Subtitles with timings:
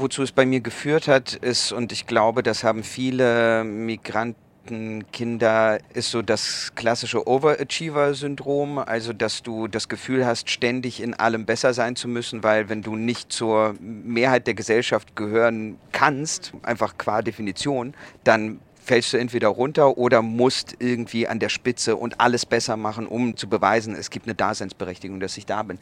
[0.00, 5.78] Wozu es bei mir geführt hat, ist, und ich glaube, das haben viele Migranten Kinder
[5.94, 11.74] ist so das klassische Overachiever-Syndrom, also dass du das Gefühl hast, ständig in allem besser
[11.74, 17.20] sein zu müssen, weil wenn du nicht zur Mehrheit der Gesellschaft gehören kannst, einfach qua
[17.22, 22.76] Definition, dann fällst du entweder runter oder musst irgendwie an der Spitze und alles besser
[22.76, 25.78] machen, um zu beweisen, es gibt eine Daseinsberechtigung, dass ich da bin.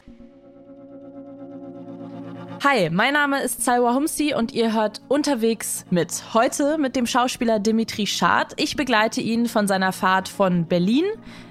[2.61, 6.33] Hi, mein Name ist Salwa Humsi und ihr hört unterwegs mit.
[6.33, 8.51] Heute mit dem Schauspieler Dimitri Schad.
[8.57, 11.05] Ich begleite ihn von seiner Fahrt von Berlin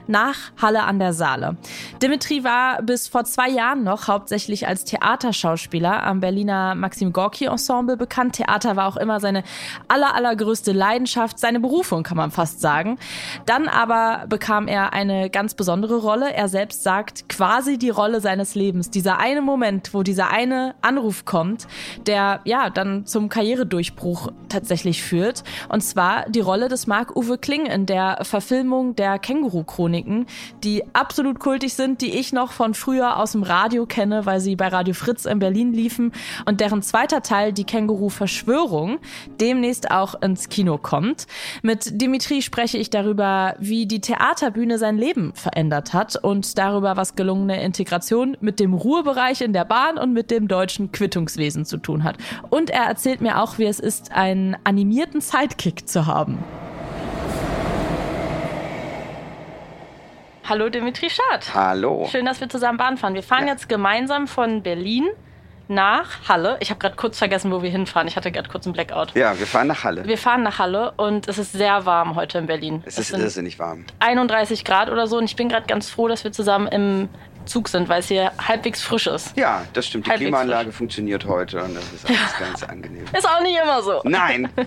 [0.08, 1.56] nach Halle an der Saale.
[2.02, 7.96] Dimitri war bis vor zwei Jahren noch hauptsächlich als Theaterschauspieler am Berliner Maxim Gorki Ensemble
[7.96, 8.36] bekannt.
[8.36, 9.42] Theater war auch immer seine
[9.88, 12.98] aller, allergrößte Leidenschaft, seine Berufung, kann man fast sagen.
[13.46, 16.32] Dann aber bekam er eine ganz besondere Rolle.
[16.32, 18.90] Er selbst sagt quasi die Rolle seines Lebens.
[18.90, 21.66] Dieser eine Moment, wo dieser eine Anruf kommt,
[22.06, 25.44] der ja dann zum Karrieredurchbruch tatsächlich führt.
[25.68, 30.26] Und zwar die Rolle des Marc-Uwe Kling in der Verfilmung der Känguru-Chronik Chroniken,
[30.64, 34.56] die absolut kultig sind, die ich noch von früher aus dem Radio kenne, weil sie
[34.56, 36.12] bei Radio Fritz in Berlin liefen
[36.46, 38.98] und deren zweiter Teil, die Känguru-Verschwörung,
[39.40, 41.26] demnächst auch ins Kino kommt.
[41.62, 47.16] Mit Dimitri spreche ich darüber, wie die Theaterbühne sein Leben verändert hat und darüber, was
[47.16, 52.04] gelungene Integration mit dem Ruhebereich in der Bahn und mit dem deutschen Quittungswesen zu tun
[52.04, 52.16] hat.
[52.50, 56.38] Und er erzählt mir auch, wie es ist, einen animierten Sidekick zu haben.
[60.48, 61.52] Hallo Dimitri Schad.
[61.52, 62.08] Hallo.
[62.10, 63.12] Schön, dass wir zusammen Bahn fahren.
[63.12, 63.52] Wir fahren ja.
[63.52, 65.06] jetzt gemeinsam von Berlin
[65.68, 66.56] nach Halle.
[66.60, 68.08] Ich habe gerade kurz vergessen, wo wir hinfahren.
[68.08, 69.14] Ich hatte gerade kurz einen Blackout.
[69.14, 70.06] Ja, wir fahren nach Halle.
[70.06, 72.82] Wir fahren nach Halle und es ist sehr warm heute in Berlin.
[72.86, 73.84] Es, es ist irrsinnig warm.
[73.98, 77.10] 31 Grad oder so und ich bin gerade ganz froh, dass wir zusammen im
[77.48, 79.36] Zug sind, weil es hier halbwegs frisch ist.
[79.36, 80.06] Ja, das stimmt.
[80.06, 80.76] Die halbwegs Klimaanlage frisch.
[80.76, 82.46] funktioniert heute und das ist alles ja.
[82.46, 83.04] ganz angenehm.
[83.16, 84.00] Ist auch nicht immer so.
[84.04, 84.48] Nein.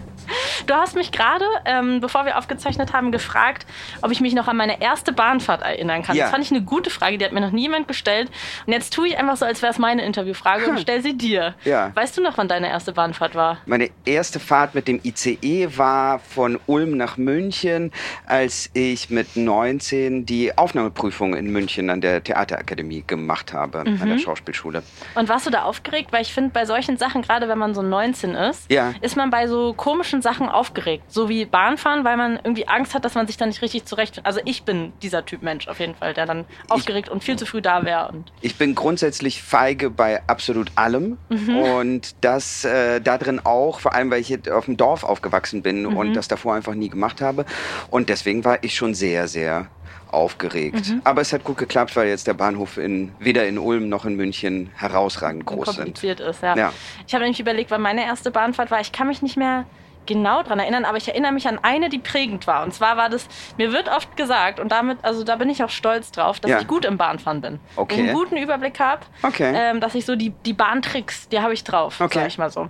[0.68, 3.66] Du hast mich gerade, ähm, bevor wir aufgezeichnet haben, gefragt,
[4.02, 6.16] ob ich mich noch an meine erste Bahnfahrt erinnern kann.
[6.16, 6.26] Ja.
[6.26, 8.30] Das fand ich eine gute Frage, die hat mir noch niemand gestellt.
[8.66, 10.72] Und jetzt tue ich einfach so, als wäre es meine Interviewfrage hm.
[10.72, 11.56] und stelle sie dir.
[11.66, 11.92] Ja.
[11.96, 13.58] Weißt du noch, wann deine erste Bahnfahrt war?
[13.66, 17.92] Meine erste Fahrt mit dem ICE war von Ulm nach München,
[18.28, 24.02] als ich mit 19 die Aufnahmeprüfung in München an der Theaterakademie Akademie gemacht habe, mhm.
[24.02, 24.20] an der mhm.
[24.20, 24.84] Schauspielschule.
[25.16, 26.14] Und warst du da aufgeregt?
[26.14, 28.94] Weil ich finde, bei solchen Sachen, gerade wenn man so 19 ist, ja.
[29.02, 31.04] ist man bei so komischen Sachen aufgeregt.
[31.08, 34.22] So wie Bahnfahren, weil man irgendwie Angst hat, dass man sich da nicht richtig zurecht.
[34.24, 37.36] Also ich bin dieser Typ Mensch auf jeden Fall, der dann aufgeregt ich, und viel
[37.36, 38.14] zu früh da wäre.
[38.42, 41.18] Ich bin grundsätzlich feige bei absolut allem.
[41.30, 41.58] Mhm.
[41.58, 45.84] Und das äh, da drin auch, vor allem weil ich auf dem Dorf aufgewachsen bin
[45.84, 45.98] mhm.
[45.98, 47.46] und das davor einfach nie gemacht habe.
[47.90, 49.68] Und deswegen war ich schon sehr, sehr
[50.12, 50.90] aufgeregt.
[50.90, 51.02] Mhm.
[51.04, 54.16] Aber es hat gut geklappt, weil jetzt der Bahnhof in, weder in Ulm noch in
[54.16, 56.30] München herausragend groß kompliziert sind.
[56.30, 56.56] ist, ja.
[56.56, 56.74] ja.
[57.08, 59.66] Ich habe nämlich überlegt, weil meine erste Bahnfahrt war, ich kann mich nicht mehr
[60.06, 62.64] genau daran erinnern, aber ich erinnere mich an eine, die prägend war.
[62.64, 65.70] Und zwar war das, mir wird oft gesagt, und damit, also da bin ich auch
[65.70, 66.60] stolz drauf, dass ja.
[66.60, 67.60] ich gut im Bahnfahren bin.
[67.76, 67.96] Okay.
[67.96, 69.52] Ich einen guten Überblick habe, okay.
[69.56, 72.20] ähm, dass ich so die, die Bahntricks, die habe ich drauf, okay.
[72.20, 72.70] sag ich mal so.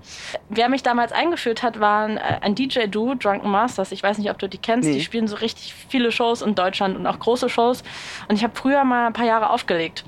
[0.49, 3.91] Wer mich damals eingeführt hat, waren äh, ein DJ-Duo, Drunken Masters.
[3.91, 4.89] Ich weiß nicht, ob du die kennst.
[4.89, 4.95] Nee.
[4.95, 7.83] Die spielen so richtig viele Shows in Deutschland und auch große Shows.
[8.27, 10.03] Und ich habe früher mal ein paar Jahre aufgelegt.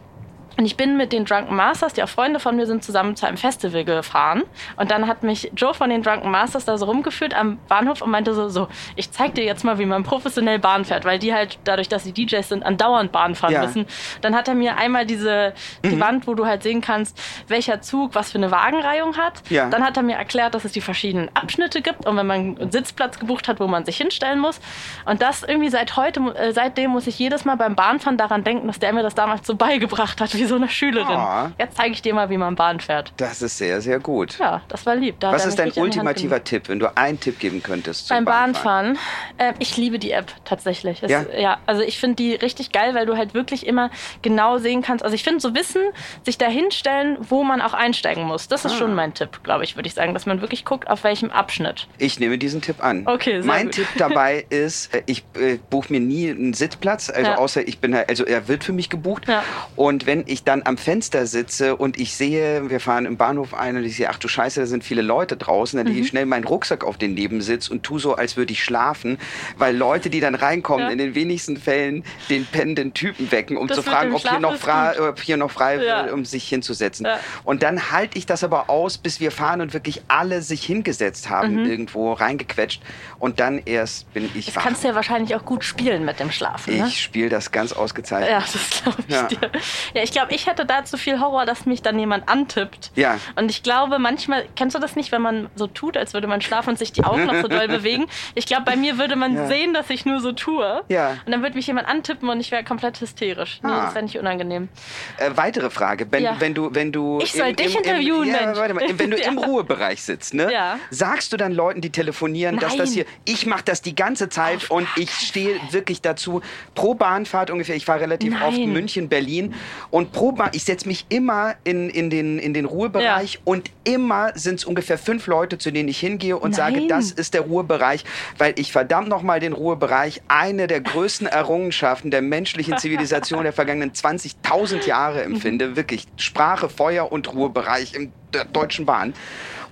[0.63, 3.27] Und ich bin mit den Drunken Masters, die auch Freunde von mir sind, zusammen zu
[3.27, 4.43] einem Festival gefahren.
[4.77, 8.09] Und dann hat mich Joe von den Drunken Masters da so rumgeführt am Bahnhof und
[8.09, 11.33] meinte so, so, ich zeig dir jetzt mal, wie man professionell Bahn fährt, weil die
[11.33, 13.61] halt, dadurch, dass sie DJs sind, andauernd Bahn fahren ja.
[13.61, 13.85] müssen.
[14.21, 15.53] Dann hat er mir einmal diese,
[15.83, 15.99] die mhm.
[15.99, 19.41] Wand, wo du halt sehen kannst, welcher Zug was für eine Wagenreihung hat.
[19.49, 19.69] Ja.
[19.69, 22.71] Dann hat er mir erklärt, dass es die verschiedenen Abschnitte gibt und wenn man einen
[22.71, 24.61] Sitzplatz gebucht hat, wo man sich hinstellen muss.
[25.03, 28.67] Und das irgendwie seit heute, äh, seitdem muss ich jedes Mal beim Bahnfahren daran denken,
[28.67, 31.17] dass der mir das damals so beigebracht hat, wie so eine Schülerin.
[31.17, 31.49] Oh.
[31.57, 33.13] Jetzt zeige ich dir mal, wie man Bahn fährt.
[33.17, 34.37] Das ist sehr, sehr gut.
[34.39, 35.19] Ja, das war lieb.
[35.19, 38.93] Da Was ist dein ultimativer Tipp, wenn du einen Tipp geben könntest Beim Bahnfahren?
[38.93, 38.97] Bahnfahren?
[39.37, 41.03] Äh, ich liebe die App tatsächlich.
[41.03, 41.25] Es, ja?
[41.37, 43.89] ja, also ich finde die richtig geil, weil du halt wirklich immer
[44.21, 45.03] genau sehen kannst.
[45.03, 45.81] Also ich finde so Wissen,
[46.23, 48.47] sich da hinstellen, wo man auch einsteigen muss.
[48.47, 48.77] Das ist ah.
[48.77, 51.87] schon mein Tipp, glaube ich, würde ich sagen, dass man wirklich guckt, auf welchem Abschnitt.
[51.97, 53.03] Ich nehme diesen Tipp an.
[53.05, 53.75] Okay, sehr Mein gut.
[53.75, 57.37] Tipp dabei ist, äh, ich äh, buche mir nie einen Sitzplatz, also ja.
[57.37, 59.27] außer ich bin halt, also er wird für mich gebucht.
[59.27, 59.43] Ja.
[59.75, 63.77] Und wenn ich dann am Fenster sitze, und ich sehe, wir fahren im Bahnhof ein
[63.77, 65.93] und ich sehe, ach du Scheiße, da sind viele Leute draußen, dann mhm.
[65.93, 69.17] lege ich schnell meinen Rucksack auf den Nebensitz und tu so, als würde ich schlafen,
[69.57, 70.91] weil Leute, die dann reinkommen, ja.
[70.91, 74.55] in den wenigsten Fällen den pennenden Typen wecken, um das zu fragen, ob hier, noch
[74.55, 76.05] frei, ob hier noch frei ja.
[76.05, 77.05] will, um sich hinzusetzen.
[77.05, 77.19] Ja.
[77.43, 81.29] Und dann halte ich das aber aus, bis wir fahren und wirklich alle sich hingesetzt
[81.29, 81.69] haben, mhm.
[81.69, 82.81] irgendwo reingequetscht.
[83.19, 84.63] Und dann erst bin ich das wach.
[84.63, 86.77] kannst du ja wahrscheinlich auch gut spielen mit dem Schlafen.
[86.77, 86.87] Ne?
[86.87, 88.31] Ich spiele das ganz ausgezeichnet.
[88.31, 89.51] Ja, das glaube ich dir.
[89.93, 92.91] Ja, ich glaube, glaube, ich hätte da zu viel Horror, dass mich dann jemand antippt.
[92.95, 93.19] Ja.
[93.35, 96.41] Und ich glaube, manchmal, kennst du das nicht, wenn man so tut, als würde man
[96.41, 98.05] schlafen und sich die Augen noch so doll bewegen?
[98.35, 99.47] Ich glaube, bei mir würde man ja.
[99.47, 100.83] sehen, dass ich nur so tue.
[100.87, 101.17] Ja.
[101.25, 103.59] Und dann würde mich jemand antippen und ich wäre komplett hysterisch.
[103.63, 103.85] Nee, ah.
[103.85, 104.69] das wäre nicht unangenehm.
[105.17, 106.07] Äh, weitere Frage.
[106.09, 106.35] Wenn, ja.
[106.39, 107.19] wenn, du, wenn du.
[107.21, 110.33] Ich soll im, dich im, interviewen, im, ja, warte mal, wenn du im Ruhebereich sitzt,
[110.33, 110.51] ne?
[110.89, 112.63] Sagst du dann Leuten, die telefonieren, Nein.
[112.63, 113.05] dass das hier.
[113.25, 116.41] Ich mache das die ganze Zeit oh, und ich stehe wirklich dazu.
[116.75, 118.43] Pro Bahnfahrt ungefähr, ich fahre relativ Nein.
[118.43, 119.53] oft München, Berlin.
[119.89, 124.31] Und pro Bahn, ich setze mich immer in, in, den, in den Ruhebereich und immer
[124.35, 126.73] sind es ungefähr fünf Leute, zu denen ich hingehe und Nein.
[126.73, 128.05] sage, das ist der Ruhebereich,
[128.37, 133.91] weil ich verdammt nochmal den Ruhebereich, eine der größten Errungenschaften der menschlichen Zivilisation der vergangenen
[133.91, 135.75] 20.000 Jahre empfinde.
[135.75, 139.13] Wirklich Sprache, Feuer und Ruhebereich in der Deutschen Bahn.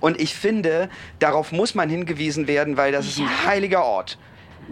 [0.00, 0.90] Und ich finde,
[1.20, 3.24] darauf muss man hingewiesen werden, weil das ja.
[3.24, 4.18] ist ein heiliger Ort.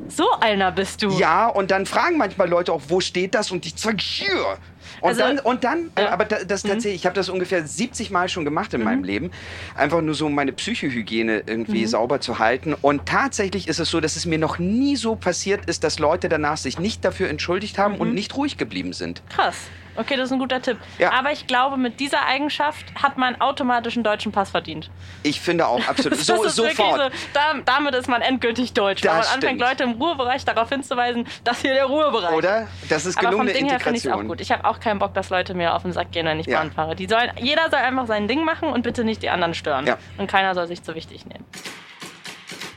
[0.09, 1.11] So einer bist du.
[1.11, 3.51] Ja, und dann fragen manchmal Leute auch, wo steht das?
[3.51, 4.59] Und ich sage, hier.
[5.01, 6.11] Und also, dann, und dann ja.
[6.11, 6.69] aber das, mhm.
[6.69, 8.85] tatsächlich, ich habe das ungefähr 70 Mal schon gemacht in mhm.
[8.85, 9.31] meinem Leben.
[9.75, 11.89] Einfach nur so, um meine Psychohygiene irgendwie mhm.
[11.89, 12.75] sauber zu halten.
[12.75, 16.29] Und tatsächlich ist es so, dass es mir noch nie so passiert ist, dass Leute
[16.29, 18.15] danach sich nicht dafür entschuldigt haben und mhm.
[18.15, 19.23] nicht ruhig geblieben sind.
[19.29, 19.57] Krass.
[20.01, 20.79] Okay, das ist ein guter Tipp.
[20.99, 21.13] Ja.
[21.13, 24.91] Aber ich glaube, mit dieser Eigenschaft hat man automatisch einen deutschen Pass verdient.
[25.23, 26.19] Ich finde auch absolut.
[26.19, 27.13] so, sofort.
[27.13, 29.03] So, da, damit ist man endgültig deutsch.
[29.03, 29.45] Das weil man stimmt.
[29.45, 32.69] anfängt, Leute im Ruhebereich darauf hinzuweisen, dass hier der Ruhebereich Oder?
[32.89, 34.41] Das ist gelungene Aber vom Ding her finde ich es auch gut.
[34.41, 36.59] Ich habe auch keinen Bock, dass Leute mir auf den Sack gehen, wenn ich ja.
[36.59, 36.97] Bahn fahre.
[36.97, 39.87] Die sollen, jeder soll einfach sein Ding machen und bitte nicht die anderen stören.
[39.87, 39.99] Ja.
[40.17, 41.45] Und keiner soll sich zu wichtig nehmen.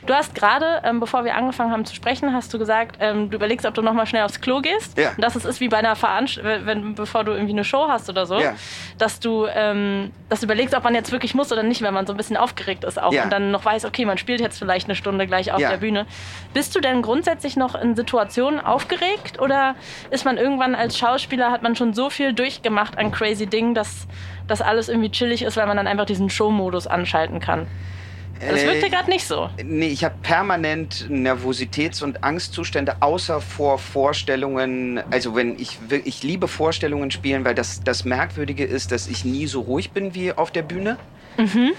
[0.06, 3.36] Du hast gerade, ähm, bevor wir angefangen haben zu sprechen, hast du gesagt, ähm, du
[3.36, 4.98] überlegst, ob du nochmal schnell aufs Klo gehst.
[4.98, 5.10] Ja.
[5.10, 8.10] Und dass es ist wie bei einer Veranstaltung, wenn, bevor du irgendwie eine Show hast
[8.10, 8.54] oder so, ja.
[8.98, 12.06] dass du ähm, dass du überlegst, ob man jetzt wirklich muss oder nicht, wenn man
[12.06, 13.24] so ein bisschen aufgeregt ist auch ja.
[13.24, 16.06] und dann noch weiß, okay, man spielt jetzt vielleicht eine Stunde gleich auf der Bühne.
[16.52, 19.74] Bist du denn grundsätzlich noch in Situationen aufgeregt oder
[20.10, 24.06] ist man irgendwann als Schauspieler, hat man schon so viel durchgemacht an crazy Dingen, dass
[24.46, 27.66] das alles irgendwie chillig ist, weil man dann einfach diesen Show-Modus anschalten kann?
[28.48, 29.48] Das äh, wirkte gerade nicht so.
[29.62, 35.02] Nee, ich habe permanent Nervositäts- und Angstzustände, außer vor Vorstellungen.
[35.10, 39.46] Also wenn ich ich liebe Vorstellungen spielen, weil das das Merkwürdige ist, dass ich nie
[39.46, 40.96] so ruhig bin wie auf der Bühne.
[41.36, 41.72] Mhm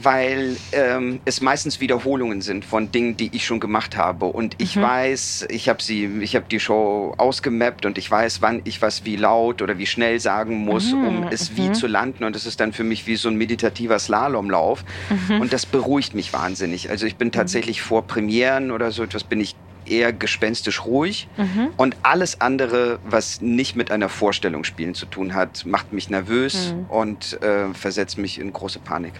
[0.00, 4.26] weil ähm, es meistens Wiederholungen sind von Dingen, die ich schon gemacht habe.
[4.26, 4.82] Und ich mhm.
[4.82, 9.04] weiß, ich habe sie, ich habe die Show ausgemappt und ich weiß, wann ich was
[9.04, 11.06] wie laut oder wie schnell sagen muss, mhm.
[11.06, 11.56] um es mhm.
[11.56, 12.24] wie zu landen.
[12.24, 14.84] Und es ist dann für mich wie so ein meditativer Slalomlauf.
[15.28, 15.40] Mhm.
[15.40, 16.90] Und das beruhigt mich wahnsinnig.
[16.90, 17.32] Also ich bin mhm.
[17.32, 19.56] tatsächlich vor Premieren oder so etwas bin ich
[19.90, 21.28] eher gespenstisch ruhig.
[21.36, 21.68] Mhm.
[21.76, 26.72] Und alles andere, was nicht mit einer Vorstellung spielen zu tun hat, macht mich nervös
[26.72, 26.86] mhm.
[26.90, 29.14] und äh, versetzt mich in große Panik.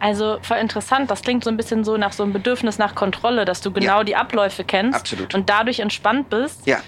[0.00, 1.10] Also voll interessant.
[1.10, 3.98] Das klingt so ein bisschen so nach so einem Bedürfnis nach Kontrolle, dass du genau
[3.98, 4.04] ja.
[4.04, 5.34] die Abläufe kennst Absolut.
[5.34, 6.66] und dadurch entspannt bist.
[6.66, 6.80] Ja.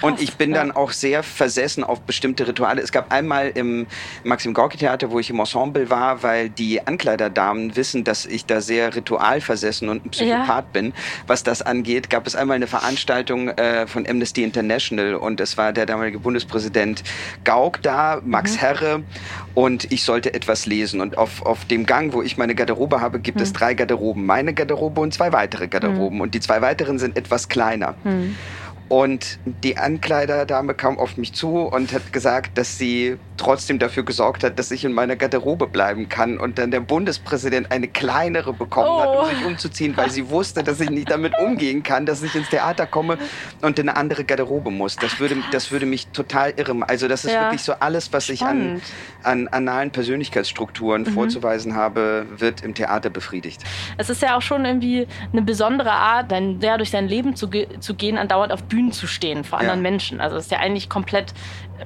[0.00, 0.58] Krass, und ich bin ja.
[0.58, 2.80] dann auch sehr versessen auf bestimmte Rituale.
[2.80, 3.86] Es gab einmal im
[4.24, 8.60] Maxim Gorki Theater, wo ich im Ensemble war, weil die Ankleiderdamen wissen, dass ich da
[8.60, 10.66] sehr ritualversessen und ein Psychopath ja.
[10.72, 10.92] bin.
[11.26, 15.72] Was das angeht, gab es einmal eine Veranstaltung äh, von Amnesty International und es war
[15.72, 17.02] der damalige Bundespräsident
[17.44, 18.58] Gauck da, Max mhm.
[18.58, 19.02] Herre
[19.54, 21.00] und ich sollte etwas lesen.
[21.00, 23.42] Und auf, auf dem Gang, wo ich meine Garderobe habe, gibt mhm.
[23.42, 24.24] es drei Garderoben.
[24.24, 26.16] Meine Garderobe und zwei weitere Garderoben.
[26.16, 26.20] Mhm.
[26.22, 27.94] Und die zwei weiteren sind etwas kleiner.
[28.90, 34.42] Und die Ankleiderdame kam auf mich zu und hat gesagt, dass sie trotzdem dafür gesorgt
[34.42, 36.38] hat, dass ich in meiner Garderobe bleiben kann.
[36.38, 39.00] Und dann der Bundespräsident eine kleinere bekommen oh.
[39.00, 39.28] hat, um oh.
[39.28, 42.84] sich umzuziehen, weil sie wusste, dass ich nicht damit umgehen kann, dass ich ins Theater
[42.84, 43.16] komme
[43.62, 44.96] und in eine andere Garderobe muss.
[44.96, 46.90] Das würde, das würde mich total irre machen.
[46.90, 47.42] Also das ist ja.
[47.44, 48.82] wirklich so alles, was ich an,
[49.22, 51.12] an analen Persönlichkeitsstrukturen mhm.
[51.12, 53.62] vorzuweisen habe, wird im Theater befriedigt.
[53.98, 57.48] Es ist ja auch schon irgendwie eine besondere Art, dein, ja, durch dein Leben zu,
[57.78, 59.90] zu gehen, andauernd auf Bühnen Bühnen zu stehen vor anderen ja.
[59.90, 60.20] Menschen.
[60.20, 61.34] Also das ist ja eigentlich komplett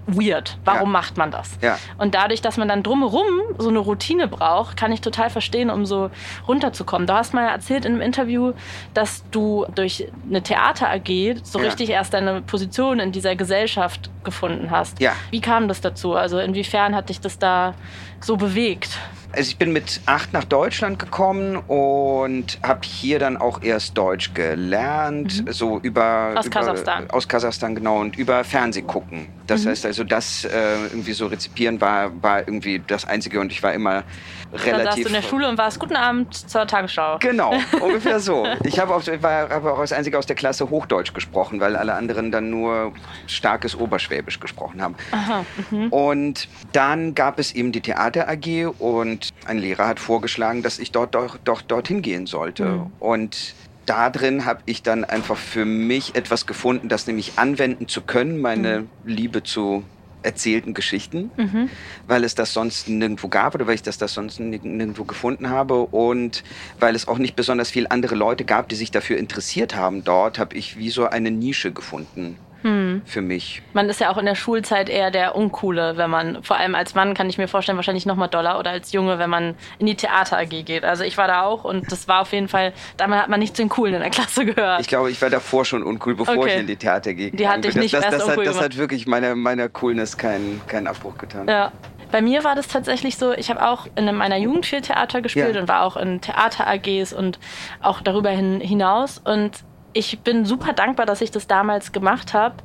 [0.07, 0.59] weird.
[0.65, 0.93] Warum ja.
[0.93, 1.59] macht man das?
[1.61, 1.79] Ja.
[1.99, 3.27] Und dadurch, dass man dann drumherum
[3.59, 6.11] so eine Routine braucht, kann ich total verstehen, um so
[6.47, 7.07] runterzukommen.
[7.07, 8.53] Du hast mal erzählt in einem Interview,
[8.93, 11.65] dass du durch eine Theater AG so ja.
[11.65, 15.01] richtig erst deine Position in dieser Gesellschaft gefunden hast.
[15.01, 15.13] Ja.
[15.31, 16.15] Wie kam das dazu?
[16.15, 17.75] Also inwiefern hat dich das da
[18.21, 18.99] so bewegt?
[19.37, 24.33] Also ich bin mit acht nach Deutschland gekommen und habe hier dann auch erst Deutsch
[24.33, 25.53] gelernt, mhm.
[25.53, 27.11] so über aus über, Kasachstan.
[27.11, 29.27] Aus Kasachstan genau und über Fernsehgucken.
[29.47, 29.71] Das mhm.
[29.71, 33.73] heißt also, das äh, irgendwie so rezipieren war, war irgendwie das Einzige und ich war
[33.73, 34.05] immer
[34.53, 34.77] relativ.
[34.77, 37.19] Da saßt du in der Schule und warst guten Abend zur Tagesschau.
[37.19, 38.47] Genau, ungefähr so.
[38.65, 41.95] Ich habe auch, war, hab auch als Einziger aus der Klasse Hochdeutsch gesprochen, weil alle
[41.95, 42.93] anderen dann nur
[43.27, 44.95] starkes Oberschwäbisch gesprochen haben.
[45.13, 45.89] Aha, mhm.
[45.89, 50.93] Und dann gab es eben die Theater AG und ein Lehrer hat vorgeschlagen, dass ich
[50.93, 52.65] dort doch, doch dorthin gehen sollte.
[52.65, 52.93] Mhm.
[53.01, 53.55] Und
[53.87, 58.41] da drin habe ich dann einfach für mich etwas gefunden, das nämlich anwenden zu können,
[58.41, 58.89] meine mhm.
[59.05, 59.85] Liebe zu
[60.25, 61.69] erzählten Geschichten, mhm.
[62.07, 65.81] weil es das sonst nirgendwo gab oder weil ich das, das sonst nirgendwo gefunden habe
[65.81, 66.43] und
[66.81, 70.39] weil es auch nicht besonders viele andere Leute gab, die sich dafür interessiert haben dort,
[70.39, 73.03] habe ich wie so eine Nische gefunden hm.
[73.05, 73.63] für mich.
[73.75, 76.95] Man ist ja auch in der Schulzeit eher der Uncoole, wenn man, vor allem als
[76.95, 79.87] Mann kann ich mir vorstellen, wahrscheinlich noch mal doller oder als Junge, wenn man in
[79.87, 80.83] die Theater AG geht.
[80.83, 83.55] Also ich war da auch und das war auf jeden Fall, damals hat man nicht
[83.55, 84.81] zu den Coolen in der Klasse gehört.
[84.81, 86.55] Ich glaube, ich war davor schon uncool, bevor okay.
[86.55, 87.31] ich in die Theater gehe.
[87.31, 90.63] Die hatte ich nicht das, das, das, hat, das hat wirklich meiner, meiner Coolness keinen,
[90.67, 91.47] keinen Abbruch getan.
[91.47, 91.71] Ja.
[92.11, 95.57] Bei mir war das tatsächlich so, ich habe auch in meiner Jugend viel Theater gespielt
[95.57, 95.61] ja.
[95.61, 97.41] und war auch in Theater-AGs und
[97.83, 99.21] auch darüber hin, hinaus.
[99.25, 102.57] Und ich bin super dankbar, dass ich das damals gemacht habe,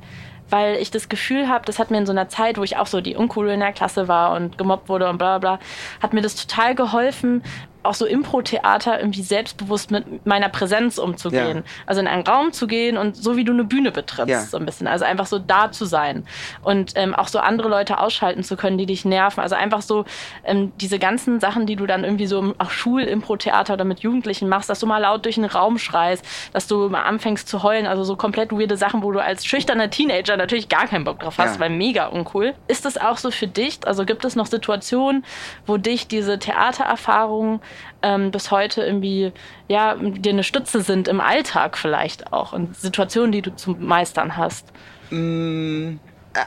[0.50, 2.88] weil ich das Gefühl habe, das hat mir in so einer Zeit, wo ich auch
[2.88, 5.60] so die Uncoole in der Klasse war und gemobbt wurde und bla bla,
[6.02, 7.42] hat mir das total geholfen,
[7.82, 11.58] auch so Impro-Theater irgendwie selbstbewusst mit meiner Präsenz umzugehen.
[11.58, 11.62] Ja.
[11.86, 14.40] Also in einen Raum zu gehen und so wie du eine Bühne betrittst, ja.
[14.40, 14.86] so ein bisschen.
[14.86, 16.26] Also einfach so da zu sein
[16.62, 19.40] und ähm, auch so andere Leute ausschalten zu können, die dich nerven.
[19.40, 20.04] Also einfach so
[20.44, 24.68] ähm, diese ganzen Sachen, die du dann irgendwie so im Schul-Impro-Theater oder mit Jugendlichen machst,
[24.68, 27.86] dass du mal laut durch den Raum schreist, dass du mal anfängst zu heulen.
[27.86, 31.38] Also so komplett weirde Sachen, wo du als schüchterner Teenager natürlich gar keinen Bock drauf
[31.38, 31.60] hast, ja.
[31.60, 32.54] weil mega uncool.
[32.68, 33.78] Ist das auch so für dich?
[33.86, 35.24] Also gibt es noch Situationen,
[35.66, 37.60] wo dich diese Theatererfahrung
[38.02, 39.32] ähm, bis heute irgendwie,
[39.68, 44.36] ja, dir eine Stütze sind im Alltag vielleicht auch und Situationen, die du zu meistern
[44.36, 44.66] hast?
[45.10, 45.96] Mm,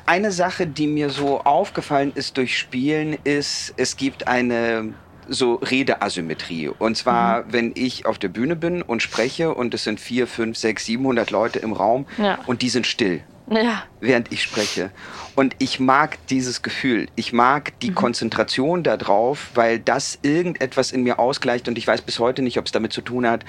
[0.06, 4.94] eine Sache, die mir so aufgefallen ist durch Spielen, ist, es gibt eine
[5.28, 6.68] so Redeasymmetrie.
[6.68, 7.46] Und zwar, mhm.
[7.54, 11.32] wenn ich auf der Bühne bin und spreche und es sind vier, fünf, sechs, siebenhundert
[11.32, 12.40] Leute im Raum ja.
[12.46, 13.24] und die sind still
[13.56, 13.84] ja.
[14.00, 14.92] während ich spreche.
[15.36, 17.08] Und ich mag dieses Gefühl.
[17.16, 17.96] Ich mag die mhm.
[17.96, 21.68] Konzentration darauf, weil das irgendetwas in mir ausgleicht.
[21.68, 23.44] Und ich weiß bis heute nicht, ob es damit zu tun hat,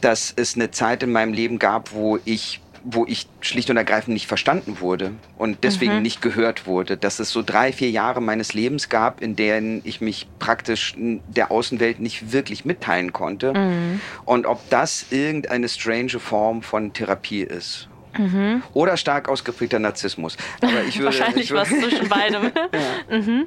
[0.00, 4.14] dass es eine Zeit in meinem Leben gab, wo ich wo ich schlicht und ergreifend
[4.14, 6.02] nicht verstanden wurde und deswegen mhm.
[6.02, 6.96] nicht gehört wurde.
[6.96, 11.50] Dass es so drei, vier Jahre meines Lebens gab, in denen ich mich praktisch der
[11.50, 13.52] Außenwelt nicht wirklich mitteilen konnte.
[13.52, 14.00] Mhm.
[14.24, 17.89] Und ob das irgendeine strange Form von Therapie ist.
[18.18, 18.62] Mhm.
[18.72, 20.36] Oder stark ausgeprägter Narzissmus.
[20.60, 22.44] Aber ich würde, Wahrscheinlich was zwischen beidem.
[23.10, 23.18] ja.
[23.18, 23.46] mhm.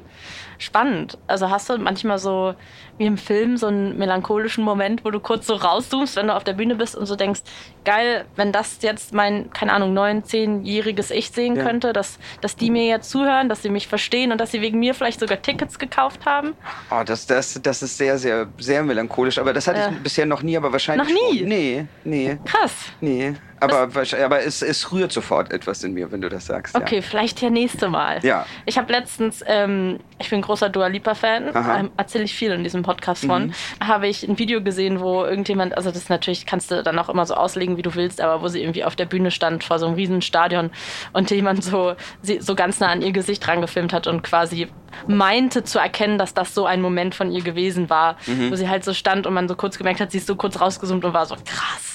[0.58, 1.18] Spannend.
[1.26, 2.54] Also hast du manchmal so
[2.98, 6.44] wie im Film so einen melancholischen Moment, wo du kurz so rauszoomst, wenn du auf
[6.44, 7.40] der Bühne bist und so denkst,
[7.84, 11.64] geil, wenn das jetzt mein, keine Ahnung, neun, zehnjähriges Ich sehen ja.
[11.64, 14.78] könnte, dass, dass die mir jetzt zuhören, dass sie mich verstehen und dass sie wegen
[14.78, 16.54] mir vielleicht sogar Tickets gekauft haben?
[16.90, 19.38] Oh, das, das, das ist sehr, sehr, sehr melancholisch.
[19.38, 19.90] Aber das hatte ja.
[19.90, 21.08] ich bisher noch nie, aber wahrscheinlich.
[21.08, 21.38] Noch nie?
[21.40, 21.48] Schon.
[21.48, 22.38] Nee, nee.
[22.44, 22.72] Krass.
[23.00, 23.34] Nee.
[23.60, 23.88] Aber,
[24.22, 26.74] aber es, es rührt sofort etwas in mir, wenn du das sagst.
[26.74, 27.02] Okay, ja.
[27.02, 28.20] vielleicht ja nächste Mal.
[28.22, 28.46] Ja.
[28.66, 32.82] Ich habe letztens, ähm, ich bin großer Dua Lipa-Fan, ähm, erzähle ich viel in diesem
[32.84, 33.54] Podcast von, mhm.
[33.84, 37.26] habe ich ein Video gesehen, wo irgendjemand, also das natürlich kannst du dann auch immer
[37.26, 39.86] so auslegen, wie du willst, aber wo sie irgendwie auf der Bühne stand vor so
[39.86, 40.70] einem riesen Stadion
[41.12, 44.68] und jemand so, so ganz nah an ihr Gesicht rangefilmt hat und quasi
[45.08, 48.52] meinte zu erkennen, dass das so ein Moment von ihr gewesen war, mhm.
[48.52, 50.60] wo sie halt so stand und man so kurz gemerkt hat, sie ist so kurz
[50.60, 51.94] rausgezoomt und war so krass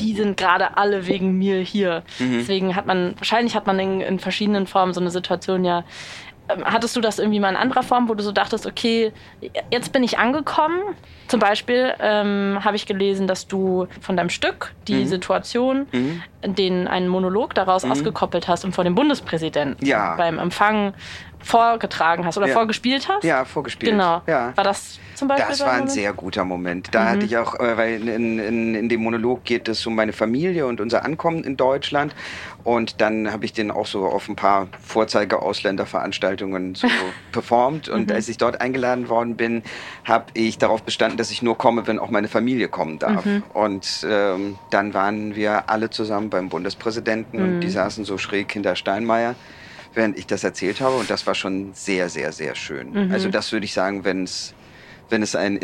[0.00, 2.02] die sind gerade alle wegen mir hier.
[2.18, 2.38] Mhm.
[2.38, 5.84] Deswegen hat man, wahrscheinlich hat man in, in verschiedenen Formen so eine Situation ja
[6.48, 9.12] hattest du das irgendwie mal in anderer Form, wo du so dachtest, okay,
[9.70, 10.80] jetzt bin ich angekommen?
[11.28, 15.06] Zum Beispiel ähm, habe ich gelesen, dass du von deinem Stück die mhm.
[15.06, 16.22] Situation, mhm.
[16.44, 17.92] den einen Monolog daraus mhm.
[17.92, 20.14] ausgekoppelt hast und vor dem Bundespräsidenten ja.
[20.16, 20.94] beim Empfang
[21.42, 22.54] vorgetragen hast oder ja.
[22.54, 23.24] vorgespielt hast?
[23.24, 23.92] Ja, vorgespielt.
[23.92, 24.22] Genau.
[24.26, 24.52] Ja.
[24.56, 25.48] War das zum Beispiel?
[25.48, 26.88] Das war ein sehr guter Moment.
[26.92, 27.08] Da mhm.
[27.08, 30.66] hatte ich auch, äh, weil in, in, in, dem Monolog geht es um meine Familie
[30.66, 32.14] und unser Ankommen in Deutschland.
[32.64, 36.88] Und dann habe ich den auch so auf ein paar Vorzeige-Ausländerveranstaltungen so
[37.32, 37.88] performt.
[37.88, 38.16] Und mhm.
[38.16, 39.62] als ich dort eingeladen worden bin,
[40.04, 43.24] habe ich darauf bestanden, dass ich nur komme, wenn auch meine Familie kommen darf.
[43.24, 43.42] Mhm.
[43.52, 47.72] Und ähm, dann waren wir alle zusammen beim Bundespräsidenten und die mhm.
[47.72, 49.34] saßen so schräg hinter Steinmeier
[49.94, 50.96] während ich das erzählt habe.
[50.96, 53.06] Und das war schon sehr, sehr, sehr schön.
[53.06, 53.12] Mhm.
[53.12, 54.54] Also das würde ich sagen, wenn es
[55.12, 55.60] wenn es ein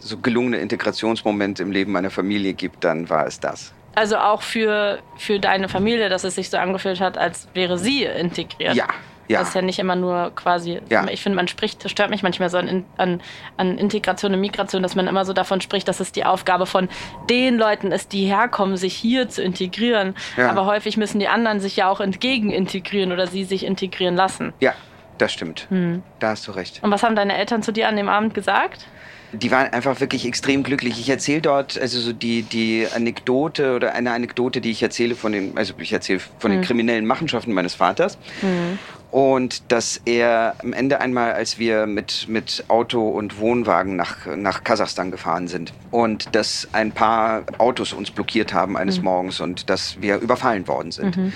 [0.00, 3.72] so gelungener Integrationsmoment im Leben meiner Familie gibt, dann war es das.
[3.94, 8.04] Also auch für, für deine Familie, dass es sich so angefühlt hat, als wäre sie
[8.04, 8.74] integriert.
[8.74, 8.86] Ja,
[9.30, 9.38] ja.
[9.38, 11.06] Das ist ja nicht immer nur quasi, ja.
[11.08, 13.22] ich finde, man spricht, das stört mich manchmal so an, an,
[13.56, 16.88] an Integration und Migration, dass man immer so davon spricht, dass es die Aufgabe von
[17.28, 20.16] den Leuten ist, die herkommen, sich hier zu integrieren.
[20.36, 20.50] Ja.
[20.50, 24.52] Aber häufig müssen die anderen sich ja auch entgegen integrieren oder sie sich integrieren lassen.
[24.58, 24.74] Ja,
[25.18, 25.66] das stimmt.
[25.70, 26.02] Hm.
[26.18, 26.82] Da hast du recht.
[26.82, 28.84] Und was haben deine Eltern zu dir an dem Abend gesagt?
[29.32, 30.98] die waren einfach wirklich extrem glücklich.
[30.98, 35.32] Ich erzähle dort also so die, die Anekdote oder eine Anekdote, die ich erzähle von
[35.32, 36.56] den, also ich erzähle von mhm.
[36.56, 38.18] den kriminellen Machenschaften meines Vaters.
[38.42, 38.78] Mhm.
[39.10, 44.62] Und dass er am Ende einmal, als wir mit, mit Auto und Wohnwagen nach, nach
[44.62, 49.04] Kasachstan gefahren sind und dass ein paar Autos uns blockiert haben eines mhm.
[49.04, 51.16] Morgens und dass wir überfallen worden sind.
[51.16, 51.32] Mhm.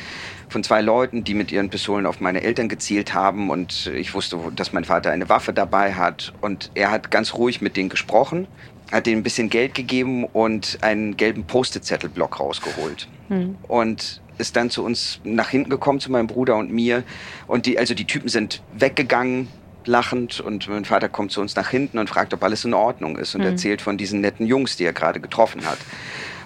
[0.48, 4.38] Von zwei Leuten, die mit ihren Pistolen auf meine Eltern gezielt haben und ich wusste,
[4.54, 8.46] dass mein Vater eine Waffe dabei hat und er hat ganz ruhig mit denen gesprochen,
[8.92, 13.08] hat denen ein bisschen Geld gegeben und einen gelben Post-it-Zettelblock rausgeholt.
[13.28, 13.56] Mhm.
[13.66, 17.02] Und ist dann zu uns nach hinten gekommen, zu meinem Bruder und mir.
[17.46, 19.48] Und die, also die Typen sind weggegangen,
[19.84, 20.40] lachend.
[20.40, 23.34] Und mein Vater kommt zu uns nach hinten und fragt, ob alles in Ordnung ist
[23.34, 23.48] und mhm.
[23.48, 25.78] erzählt von diesen netten Jungs, die er gerade getroffen hat.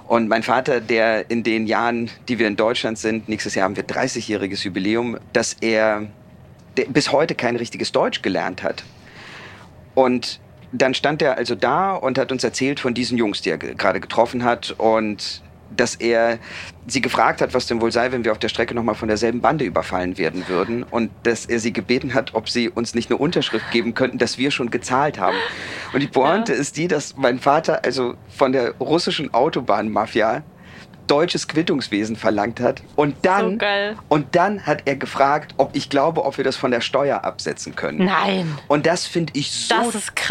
[0.07, 3.77] Und mein Vater, der in den Jahren, die wir in Deutschland sind, nächstes Jahr haben
[3.77, 6.07] wir 30-jähriges Jubiläum, dass er
[6.89, 8.85] bis heute kein richtiges Deutsch gelernt hat.
[9.95, 10.41] Und
[10.73, 14.01] dann stand er also da und hat uns erzählt von diesen Jungs, die er gerade
[14.01, 14.75] getroffen hat.
[14.79, 15.43] Und
[15.77, 16.39] dass er
[16.87, 19.41] sie gefragt hat, was denn wohl sei, wenn wir auf der Strecke nochmal von derselben
[19.41, 20.83] Bande überfallen werden würden.
[20.83, 24.39] Und dass er sie gebeten hat, ob sie uns nicht eine Unterschrift geben könnten, dass
[24.39, 25.37] wir schon gezahlt haben.
[25.93, 26.59] Und die Pointe ja.
[26.59, 30.43] ist die, dass mein Vater also von der russischen Autobahnmafia
[31.09, 32.83] deutsches Quittungswesen verlangt hat.
[32.95, 33.67] Und dann, so
[34.09, 37.75] und dann hat er gefragt, ob ich glaube, ob wir das von der Steuer absetzen
[37.75, 38.05] können.
[38.05, 38.59] Nein.
[38.69, 39.75] Und das finde ich so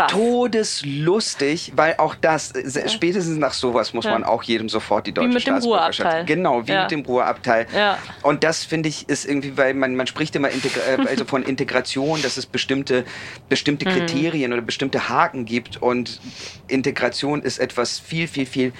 [0.07, 2.87] todeslustig, weil auch das, ja.
[2.87, 4.11] spätestens nach sowas muss ja.
[4.11, 5.99] man auch jedem sofort die deutsche wie mit Staatsbürgerschaft.
[5.99, 6.25] Dem Ruheabteil.
[6.25, 6.81] Genau, wie ja.
[6.83, 7.67] mit dem Ruheabteil.
[7.75, 7.97] Ja.
[8.21, 12.21] Und das finde ich ist irgendwie, weil man, man spricht immer äh, also von Integration,
[12.21, 13.05] dass es bestimmte,
[13.49, 13.93] bestimmte mhm.
[13.93, 15.81] Kriterien oder bestimmte Haken gibt.
[15.81, 16.19] Und
[16.67, 18.73] Integration ist etwas viel, viel, viel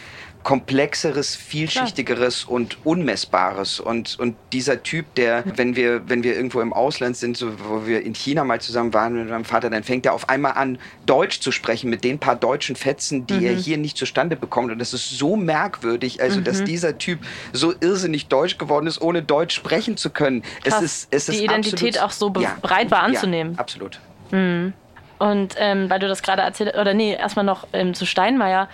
[0.44, 2.56] komplexeres, vielschichtigeres Klar.
[2.56, 3.79] und unmessbares.
[3.79, 7.86] Und, und dieser Typ, der, wenn wir, wenn wir irgendwo im Ausland sind, so, wo
[7.86, 10.77] wir in China mal zusammen waren mit meinem Vater, dann fängt er auf einmal an,
[11.06, 13.46] Deutsch zu sprechen mit den paar deutschen Fetzen, die mhm.
[13.46, 14.72] er hier nicht zustande bekommt.
[14.72, 16.46] Und das ist so merkwürdig, also mhm.
[16.46, 17.20] dass dieser Typ
[17.53, 20.44] so irrsinnig deutsch geworden ist, ohne Deutsch sprechen zu können.
[20.63, 20.82] Krass.
[20.82, 23.53] Es ist, es ist Die Identität absolut, auch so ja, bereit war anzunehmen.
[23.53, 24.00] Ja, absolut.
[24.32, 24.74] Mhm.
[25.20, 28.70] Und ähm, weil du das gerade erzählt oder nee, erstmal noch ähm, zu Steinmeier.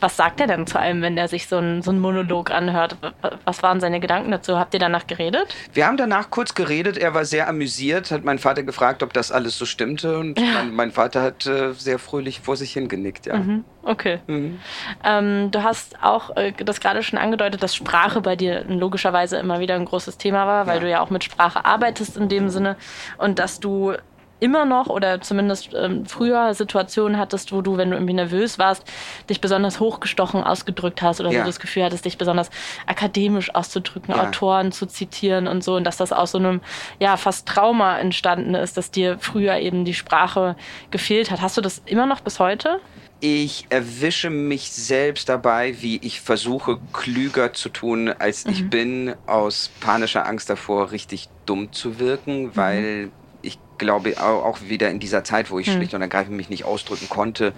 [0.00, 2.96] Was sagt er denn zu allem, wenn er sich so einen so Monolog anhört?
[3.44, 4.58] Was waren seine Gedanken dazu?
[4.58, 5.54] Habt ihr danach geredet?
[5.72, 6.96] Wir haben danach kurz geredet.
[6.96, 10.18] Er war sehr amüsiert, hat mein Vater gefragt, ob das alles so stimmte.
[10.18, 10.46] Und ja.
[10.54, 13.36] mein, mein, Vater hat äh, sehr fröhlich vor sich hingenickt, ja.
[13.36, 13.64] Mhm.
[13.82, 14.20] Okay.
[14.26, 14.60] Mhm.
[15.04, 19.60] Ähm, du hast auch äh, das gerade schon angedeutet, dass Sprache bei dir logischerweise immer
[19.60, 20.80] wieder ein großes Thema war, weil ja.
[20.80, 22.76] du ja auch mit Sprache arbeitest in dem Sinne
[23.18, 23.94] und dass du
[24.40, 28.84] immer noch oder zumindest ähm, früher Situationen hattest, wo du, wenn du irgendwie nervös warst,
[29.28, 31.40] dich besonders hochgestochen ausgedrückt hast oder ja.
[31.40, 32.50] so das Gefühl hattest, dich besonders
[32.86, 34.28] akademisch auszudrücken, ja.
[34.28, 36.60] Autoren zu zitieren und so und dass das aus so einem
[36.98, 40.56] ja fast Trauma entstanden ist, dass dir früher eben die Sprache
[40.90, 41.40] gefehlt hat.
[41.40, 42.80] Hast du das immer noch bis heute?
[43.20, 48.52] Ich erwische mich selbst dabei, wie ich versuche, klüger zu tun, als mhm.
[48.52, 53.10] ich bin, aus panischer Angst davor, richtig dumm zu wirken, mhm.
[53.78, 55.74] Glaube auch wieder in dieser Zeit, wo ich hm.
[55.74, 57.52] schlicht und ergreifend mich nicht ausdrücken konnte,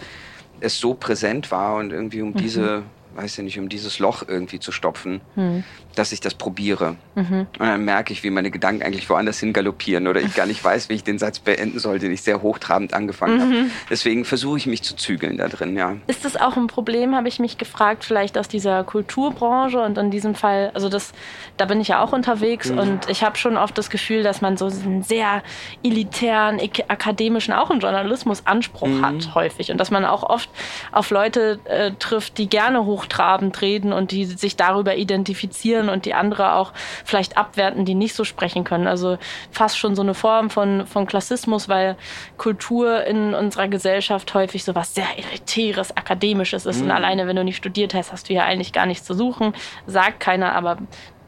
[0.61, 2.37] es so präsent war und irgendwie um mhm.
[2.37, 2.83] diese
[3.15, 5.65] weiß ich nicht, um dieses Loch irgendwie zu stopfen, hm.
[5.95, 6.97] dass ich das probiere.
[7.15, 7.47] Mhm.
[7.59, 10.63] Und dann merke ich, wie meine Gedanken eigentlich woanders hin galoppieren oder ich gar nicht
[10.63, 13.41] weiß, wie ich den Satz beenden soll, den ich sehr hochtrabend angefangen mhm.
[13.41, 13.71] habe.
[13.91, 15.97] Deswegen versuche ich mich zu zügeln da drin, ja.
[16.07, 20.11] Ist das auch ein Problem, habe ich mich gefragt, vielleicht aus dieser Kulturbranche und in
[20.11, 21.13] diesem Fall, also das,
[21.57, 22.79] da bin ich ja auch unterwegs mhm.
[22.79, 25.43] und ich habe schon oft das Gefühl, dass man so einen sehr
[25.83, 29.05] elitären, akademischen, auch im Journalismus Anspruch mhm.
[29.05, 30.49] hat häufig und dass man auch oft
[30.93, 36.05] auf Leute äh, trifft, die gerne hoch hochtrabend reden und die sich darüber identifizieren und
[36.05, 36.73] die andere auch
[37.05, 38.87] vielleicht abwerten, die nicht so sprechen können.
[38.87, 39.19] Also
[39.51, 41.97] fast schon so eine Form von, von Klassismus, weil
[42.37, 46.79] Kultur in unserer Gesellschaft häufig so was sehr elitäres, akademisches ist.
[46.79, 46.85] Mhm.
[46.85, 49.55] Und alleine, wenn du nicht studiert hast, hast du ja eigentlich gar nichts zu suchen.
[49.87, 50.79] Sagt keiner, aber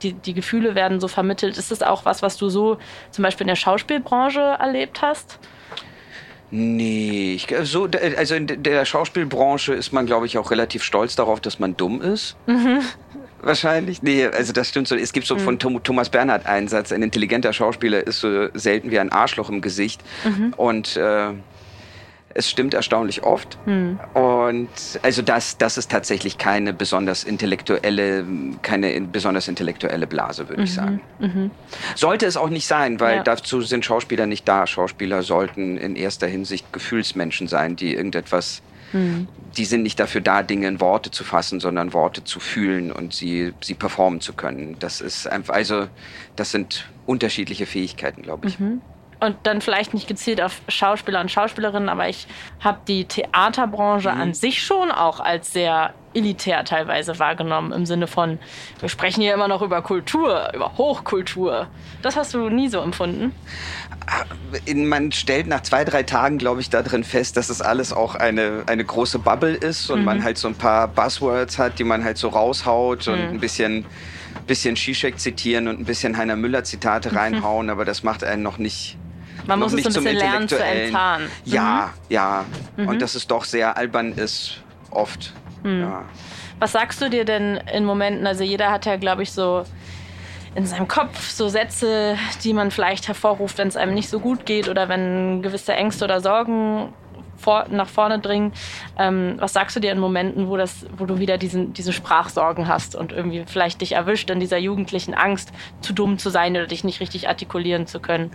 [0.02, 1.56] die, die Gefühle werden so vermittelt.
[1.58, 2.78] Ist das auch was, was du so
[3.10, 5.38] zum Beispiel in der Schauspielbranche erlebt hast?
[6.54, 7.88] Nee, ich, so,
[8.18, 12.02] also in der Schauspielbranche ist man, glaube ich, auch relativ stolz darauf, dass man dumm
[12.02, 12.36] ist.
[12.46, 12.80] Mhm.
[13.40, 14.02] Wahrscheinlich.
[14.02, 14.94] Nee, also das stimmt so.
[14.94, 15.58] Es gibt so mhm.
[15.58, 19.62] von Thomas Bernhard einen Satz, ein intelligenter Schauspieler ist so selten wie ein Arschloch im
[19.62, 20.02] Gesicht.
[20.24, 20.52] Mhm.
[20.58, 21.30] Und äh,
[22.34, 23.58] es stimmt erstaunlich oft.
[23.64, 23.98] Hm.
[24.14, 24.68] Und
[25.02, 28.24] also das, das ist tatsächlich keine besonders intellektuelle,
[28.62, 30.64] keine besonders intellektuelle Blase, würde mhm.
[30.64, 31.00] ich sagen.
[31.18, 31.50] Mhm.
[31.94, 33.22] Sollte es auch nicht sein, weil ja.
[33.22, 34.66] dazu sind Schauspieler nicht da.
[34.66, 39.26] Schauspieler sollten in erster Hinsicht Gefühlsmenschen sein, die irgendetwas hm.
[39.56, 43.12] Die sind nicht dafür da, Dinge in Worte zu fassen, sondern Worte zu fühlen und
[43.12, 44.76] sie, sie performen zu können.
[44.78, 45.88] Das ist einfach, also,
[46.36, 48.60] das sind unterschiedliche Fähigkeiten, glaube ich.
[48.60, 48.80] Mhm.
[49.22, 52.26] Und dann vielleicht nicht gezielt auf Schauspieler und Schauspielerinnen, aber ich
[52.60, 54.20] habe die Theaterbranche mhm.
[54.20, 58.38] an sich schon auch als sehr elitär teilweise wahrgenommen, im Sinne von,
[58.80, 61.68] wir sprechen hier immer noch über Kultur, über Hochkultur.
[62.02, 63.32] Das hast du nie so empfunden?
[64.74, 68.16] Man stellt nach zwei, drei Tagen, glaube ich, da drin fest, dass es alles auch
[68.16, 70.04] eine, eine große Bubble ist und mhm.
[70.04, 73.34] man halt so ein paar Buzzwords hat, die man halt so raushaut und mhm.
[73.34, 73.86] ein bisschen,
[74.48, 77.16] bisschen Zizek zitieren und ein bisschen Heiner Müller Zitate mhm.
[77.16, 78.98] reinhauen, aber das macht einen noch nicht
[79.46, 81.28] man muss es ein bisschen lernen zu enttarnen.
[81.44, 82.14] Ja, mhm.
[82.14, 82.44] ja.
[82.76, 82.88] Mhm.
[82.88, 85.32] Und dass es doch sehr albern ist, oft.
[85.62, 85.80] Mhm.
[85.80, 86.04] Ja.
[86.58, 88.26] Was sagst du dir denn in Momenten?
[88.26, 89.64] Also jeder hat ja, glaube ich, so
[90.54, 94.46] in seinem Kopf so Sätze, die man vielleicht hervorruft, wenn es einem nicht so gut
[94.46, 96.92] geht oder wenn gewisse Ängste oder Sorgen
[97.36, 98.52] vor, nach vorne dringen.
[98.98, 102.68] Ähm, was sagst du dir in Momenten, wo, das, wo du wieder diesen, diese Sprachsorgen
[102.68, 106.66] hast und irgendwie vielleicht dich erwischt in dieser jugendlichen Angst, zu dumm zu sein oder
[106.66, 108.30] dich nicht richtig artikulieren zu können?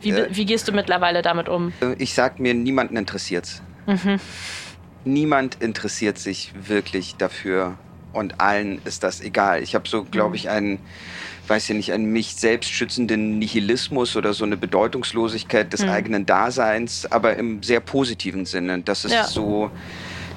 [0.00, 1.72] Wie, äh, wie gehst du mittlerweile damit um?
[1.98, 3.62] Ich sag mir, niemanden interessiert's.
[3.86, 4.20] Mhm.
[5.04, 7.78] Niemand interessiert sich wirklich dafür
[8.12, 9.62] und allen ist das egal.
[9.62, 10.34] Ich habe so, glaube mhm.
[10.34, 10.78] ich, einen,
[11.46, 15.90] weiß ja nicht, einen mich selbst schützenden Nihilismus oder so eine Bedeutungslosigkeit des mhm.
[15.90, 18.80] eigenen Daseins, aber im sehr positiven Sinne.
[18.80, 19.24] Das ist ja.
[19.24, 19.70] so,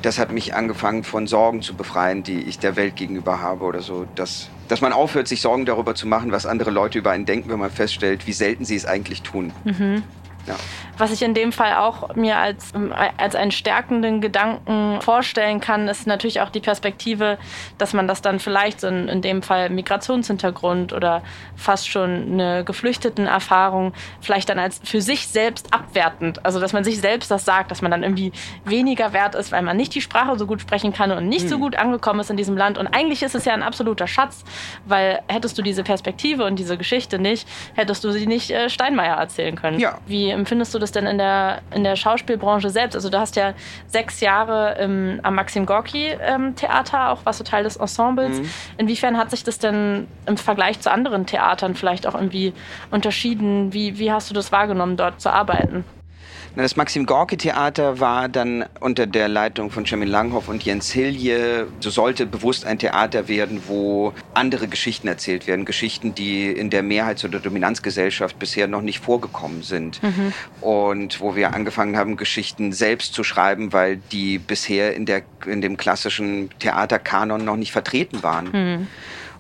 [0.02, 3.82] das hat mich angefangen von Sorgen zu befreien, die ich der Welt gegenüber habe oder
[3.82, 4.06] so.
[4.16, 7.50] Das, dass man aufhört, sich Sorgen darüber zu machen, was andere Leute über einen denken,
[7.50, 9.52] wenn man feststellt, wie selten sie es eigentlich tun.
[9.64, 10.04] Mhm.
[10.48, 10.56] Ja.
[11.00, 12.74] Was ich in dem Fall auch mir als,
[13.18, 17.38] als einen stärkenden Gedanken vorstellen kann, ist natürlich auch die Perspektive,
[17.78, 21.24] dass man das dann vielleicht in, in dem Fall Migrationshintergrund oder
[21.56, 26.84] fast schon eine geflüchteten Erfahrung vielleicht dann als für sich selbst abwertend, also dass man
[26.84, 28.32] sich selbst das sagt, dass man dann irgendwie
[28.66, 31.50] weniger wert ist, weil man nicht die Sprache so gut sprechen kann und nicht mhm.
[31.50, 31.62] so hm.
[31.62, 32.78] gut angekommen ist in diesem Land.
[32.78, 34.44] Und eigentlich ist es ja ein absoluter Schatz,
[34.86, 39.16] weil hättest du diese Perspektive und diese Geschichte nicht, hättest du sie nicht äh, Steinmeier
[39.16, 39.80] erzählen können.
[39.80, 40.00] Ja.
[40.06, 42.96] Wie empfindest du das denn in der, in der Schauspielbranche selbst?
[42.96, 43.54] Also du hast ja
[43.88, 48.40] sechs Jahre im, am Maxim Gorki ähm, Theater, auch warst du Teil des Ensembles.
[48.40, 48.50] Mhm.
[48.78, 52.54] Inwiefern hat sich das denn im Vergleich zu anderen Theatern vielleicht auch irgendwie
[52.92, 53.74] unterschieden?
[53.74, 55.84] Wie, wie hast du das wahrgenommen, dort zu arbeiten?
[56.62, 61.68] Das Maxim Gorki Theater war dann unter der Leitung von Chemin Langhoff und Jens Hilje,
[61.80, 65.64] so sollte bewusst ein Theater werden, wo andere Geschichten erzählt werden.
[65.64, 70.04] Geschichten, die in der Mehrheits- oder Dominanzgesellschaft bisher noch nicht vorgekommen sind.
[70.04, 70.34] Mhm.
[70.60, 75.62] Und wo wir angefangen haben, Geschichten selbst zu schreiben, weil die bisher in, der, in
[75.62, 78.50] dem klassischen Theaterkanon noch nicht vertreten waren.
[78.52, 78.88] Mhm.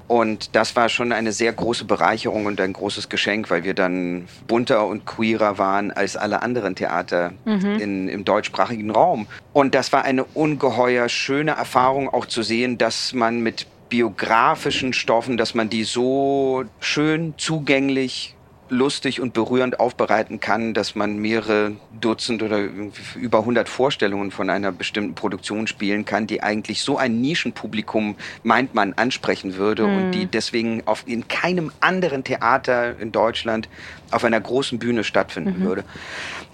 [0.10, 4.28] Und das war schon eine sehr große Bereicherung und ein großes Geschenk, weil wir dann
[4.48, 7.80] bunter und queerer waren als alle anderen Theater mhm.
[7.80, 9.28] in, im deutschsprachigen Raum.
[9.54, 15.38] Und das war eine ungeheuer schöne Erfahrung auch zu sehen, dass man mit biografischen Stoffen,
[15.38, 18.36] dass man die so schön zugänglich
[18.70, 22.60] lustig und berührend aufbereiten kann, dass man mehrere Dutzend oder
[23.16, 28.74] über 100 Vorstellungen von einer bestimmten Produktion spielen kann, die eigentlich so ein Nischenpublikum meint
[28.76, 29.98] man ansprechen würde mhm.
[29.98, 33.70] und die deswegen auf in keinem anderen Theater in Deutschland
[34.12, 35.66] auf einer großen Bühne stattfinden mhm.
[35.66, 35.84] würde.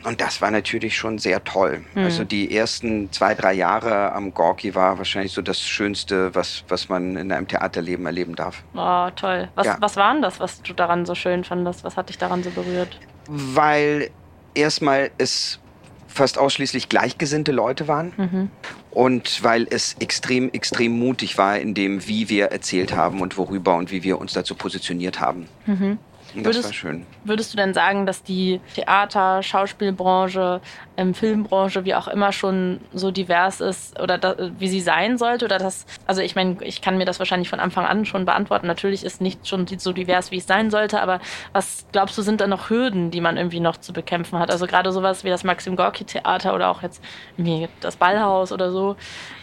[0.04, 1.84] Und das war natürlich schon sehr toll.
[1.96, 2.04] Mhm.
[2.04, 6.90] Also die ersten zwei, drei Jahre am Gorki war wahrscheinlich so das Schönste, was, was
[6.90, 8.64] man in einem Theaterleben erleben darf.
[8.76, 9.50] Oh, toll.
[9.56, 9.78] Was, ja.
[9.80, 11.84] was war denn das, was du daran so schön fandest?
[11.84, 13.00] Was hat dich daran so berührt?
[13.28, 14.12] Weil
[14.54, 15.60] erstmal es
[16.08, 18.50] fast ausschließlich gleichgesinnte Leute waren mhm.
[18.92, 23.76] und weil es extrem, extrem mutig war in dem, wie wir erzählt haben und worüber
[23.76, 25.48] und wie wir uns dazu positioniert haben.
[25.66, 26.00] Mhm.
[26.36, 26.86] Würdest.
[27.24, 30.62] Würdest du denn sagen, dass die Theater-, Schauspielbranche,
[30.98, 35.46] ähm, Filmbranche, wie auch immer, schon so divers ist oder da, wie sie sein sollte?
[35.46, 38.68] Oder das, also ich meine, ich kann mir das wahrscheinlich von Anfang an schon beantworten.
[38.68, 41.20] Natürlich ist nicht schon so divers, wie es sein sollte, aber
[41.54, 44.52] was glaubst du, sind da noch Hürden, die man irgendwie noch zu bekämpfen hat?
[44.52, 47.04] Also gerade sowas wie das Maxim Gorki Theater oder auch jetzt
[47.38, 48.96] irgendwie das Ballhaus oder so.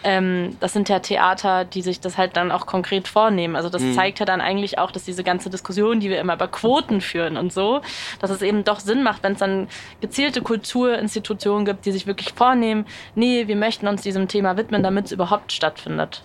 [0.05, 3.57] Ähm, das sind ja Theater, die sich das halt dann auch konkret vornehmen.
[3.57, 3.94] Also das mhm.
[3.94, 7.37] zeigt ja dann eigentlich auch, dass diese ganze Diskussion, die wir immer über Quoten führen
[7.37, 7.81] und so,
[8.21, 9.68] dass es eben doch Sinn macht, wenn es dann
[10.01, 15.07] gezielte Kulturinstitutionen gibt, die sich wirklich vornehmen, nee, wir möchten uns diesem Thema widmen, damit
[15.07, 16.23] es überhaupt stattfindet.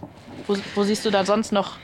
[0.47, 1.77] Wo, wo siehst du da sonst noch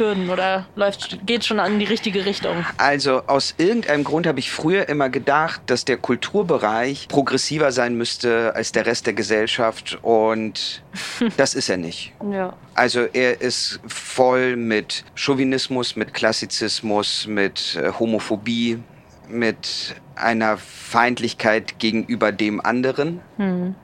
[0.00, 2.64] Hürden oder läuft, geht schon in die richtige Richtung?
[2.78, 8.54] Also aus irgendeinem Grund habe ich früher immer gedacht, dass der Kulturbereich progressiver sein müsste
[8.56, 10.82] als der Rest der Gesellschaft und
[11.36, 12.12] das ist er nicht.
[12.32, 12.56] Ja.
[12.74, 18.78] Also er ist voll mit Chauvinismus, mit Klassizismus, mit äh, Homophobie,
[19.28, 23.20] mit einer Feindlichkeit gegenüber dem anderen.
[23.36, 23.74] Hm.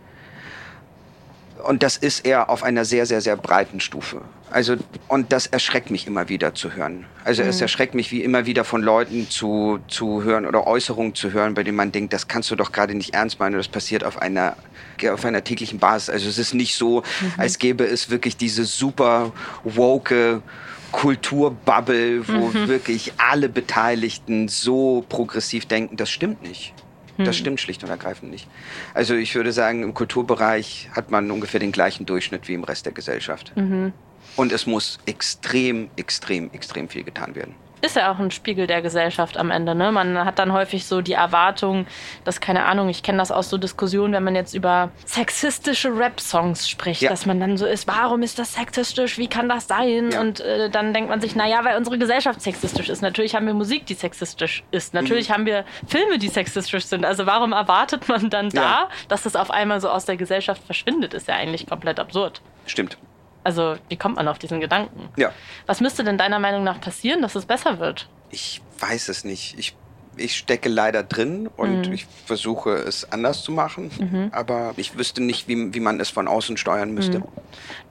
[1.67, 4.23] Und das ist eher auf einer sehr, sehr, sehr breiten Stufe.
[4.51, 4.77] Also,
[5.09, 7.07] und das erschreckt mich immer wieder zu hören.
[7.25, 7.49] Also mhm.
[7.49, 11.55] es erschreckt mich wie immer wieder von Leuten zu, zu hören oder Äußerungen zu hören,
[11.55, 13.57] bei denen man denkt, das kannst du doch gerade nicht ernst meinen.
[13.57, 14.57] Das passiert auf einer,
[15.13, 16.11] auf einer täglichen Basis.
[16.11, 17.33] Also es ist nicht so, mhm.
[17.39, 19.33] als gäbe es wirklich diese super
[19.65, 20.43] woke
[20.93, 22.69] Kulturbubble, wo mhm.
[22.69, 25.97] wirklich alle Beteiligten so progressiv denken.
[25.97, 26.73] Das stimmt nicht.
[27.19, 27.33] Das hm.
[27.35, 28.49] stimmt schlicht und ergreifend nicht.
[28.95, 32.87] Also ich würde sagen, im Kulturbereich hat man ungefähr den gleichen Durchschnitt wie im Rest
[32.87, 33.53] der Gesellschaft.
[33.57, 33.93] Mhm.
[34.37, 38.83] Und es muss extrem, extrem, extrem viel getan werden ist ja auch ein Spiegel der
[38.83, 39.75] Gesellschaft am Ende.
[39.75, 39.93] Ne?
[39.93, 41.87] Man hat dann häufig so die Erwartung,
[42.25, 46.69] dass, keine Ahnung, ich kenne das aus so Diskussionen, wenn man jetzt über sexistische Rap-Songs
[46.69, 47.11] spricht, ja.
[47.11, 50.11] dass man dann so ist, warum ist das sexistisch, wie kann das sein?
[50.11, 50.21] Ja.
[50.21, 53.03] Und äh, dann denkt man sich, naja, weil unsere Gesellschaft sexistisch ist.
[53.03, 54.95] Natürlich haben wir Musik, die sexistisch ist.
[54.95, 55.33] Natürlich mhm.
[55.35, 57.05] haben wir Filme, die sexistisch sind.
[57.05, 58.89] Also warum erwartet man dann da, ja.
[59.09, 61.15] dass das auf einmal so aus der Gesellschaft verschwindet?
[61.15, 62.41] Ist ja eigentlich komplett absurd.
[62.67, 62.97] Stimmt.
[63.47, 65.09] Also, wie kommt man auf diesen Gedanken?
[65.17, 65.31] Ja.
[65.67, 68.09] Was müsste denn deiner Meinung nach passieren, dass es besser wird?
[68.31, 69.57] Ich weiß es nicht.
[69.57, 69.77] Ich
[70.17, 71.93] ich stecke leider drin und mhm.
[71.93, 74.29] ich versuche es anders zu machen, mhm.
[74.33, 77.21] aber ich wüsste nicht, wie, wie man es von außen steuern müsste.
[77.21, 77.25] Mhm.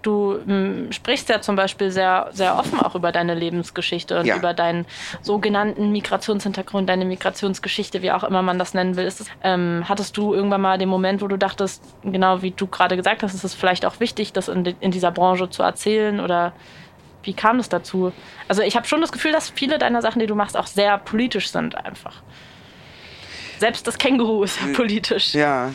[0.02, 4.38] Du m, sprichst ja zum Beispiel sehr, sehr offen auch über deine Lebensgeschichte und ja.
[4.38, 4.86] über deinen
[5.22, 9.06] sogenannten Migrationshintergrund, deine Migrationsgeschichte, wie auch immer man das nennen will.
[9.06, 12.96] Es, ähm, hattest du irgendwann mal den Moment, wo du dachtest, genau wie du gerade
[12.96, 16.54] gesagt hast, ist es vielleicht auch wichtig, das in, in dieser Branche zu erzählen oder
[17.26, 18.12] wie kam es dazu?
[18.48, 20.98] Also ich habe schon das Gefühl, dass viele deiner Sachen, die du machst, auch sehr
[20.98, 22.22] politisch sind einfach.
[23.60, 25.34] Selbst das Känguru ist ja politisch.
[25.34, 25.72] Ja.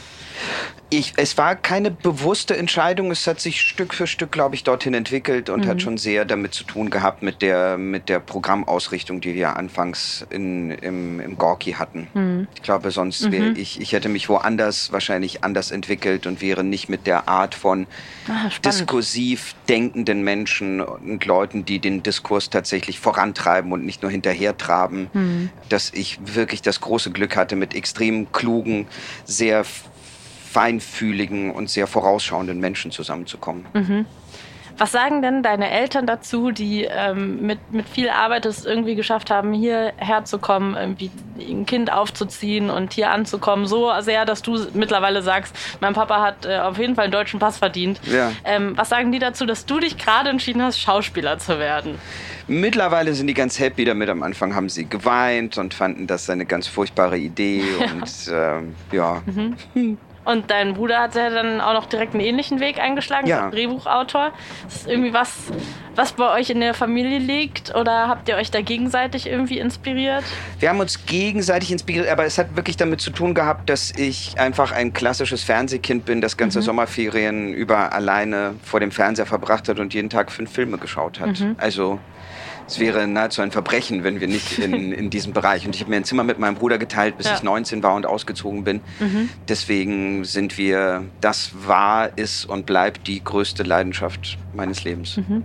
[0.92, 3.12] Ich, es war keine bewusste Entscheidung.
[3.12, 5.68] Es hat sich Stück für Stück, glaube ich, dorthin entwickelt und mhm.
[5.68, 10.26] hat schon sehr damit zu tun gehabt mit der, mit der Programmausrichtung, die wir anfangs
[10.30, 12.08] in, im, im Gorki hatten.
[12.12, 12.48] Mhm.
[12.56, 13.56] Ich glaube, sonst wäre mhm.
[13.56, 17.86] ich, ich hätte mich woanders wahrscheinlich anders entwickelt und wäre nicht mit der Art von
[18.28, 25.08] ah, diskursiv denkenden Menschen und Leuten, die den Diskurs tatsächlich vorantreiben und nicht nur hinterhertraben,
[25.12, 25.50] mhm.
[25.68, 28.88] dass ich wirklich das große Glück hatte, mit extrem klugen,
[29.24, 29.64] sehr
[30.50, 33.66] feinfühligen und sehr vorausschauenden Menschen zusammenzukommen.
[33.72, 34.06] Mhm.
[34.78, 39.30] Was sagen denn deine Eltern dazu, die ähm, mit, mit viel Arbeit es irgendwie geschafft
[39.30, 44.58] haben, hierher zu kommen, irgendwie ein Kind aufzuziehen und hier anzukommen, so sehr, dass du
[44.72, 48.00] mittlerweile sagst, mein Papa hat äh, auf jeden Fall einen deutschen Pass verdient.
[48.10, 48.32] Ja.
[48.44, 51.98] Ähm, was sagen die dazu, dass du dich gerade entschieden hast, Schauspieler zu werden?
[52.48, 54.08] Mittlerweile sind die ganz happy damit.
[54.08, 57.64] Am Anfang haben sie geweint und fanden das eine ganz furchtbare Idee.
[57.92, 59.22] und ähm, ja.
[59.26, 59.98] Mhm.
[60.24, 63.46] Und dein Bruder hat ja dann auch noch direkt einen ähnlichen Weg eingeschlagen, ja.
[63.46, 64.32] als Drehbuchautor.
[64.68, 65.32] Ist das irgendwie was,
[65.96, 67.74] was bei euch in der Familie liegt?
[67.74, 70.22] Oder habt ihr euch da gegenseitig irgendwie inspiriert?
[70.58, 74.38] Wir haben uns gegenseitig inspiriert, aber es hat wirklich damit zu tun gehabt, dass ich
[74.38, 76.64] einfach ein klassisches Fernsehkind bin, das ganze mhm.
[76.64, 81.40] Sommerferien über alleine vor dem Fernseher verbracht hat und jeden Tag fünf Filme geschaut hat.
[81.40, 81.56] Mhm.
[81.58, 81.98] Also
[82.70, 85.66] es wäre nahezu ein Verbrechen, wenn wir nicht in, in diesem Bereich.
[85.66, 87.34] Und ich habe mir ein Zimmer mit meinem Bruder geteilt, bis ja.
[87.34, 88.80] ich 19 war und ausgezogen bin.
[89.00, 89.28] Mhm.
[89.48, 95.16] Deswegen sind wir, das war, ist und bleibt die größte Leidenschaft meines Lebens.
[95.16, 95.42] Mhm.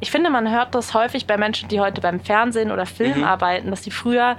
[0.00, 3.24] Ich finde, man hört das häufig bei Menschen, die heute beim Fernsehen oder Film mhm.
[3.24, 4.36] arbeiten, dass sie früher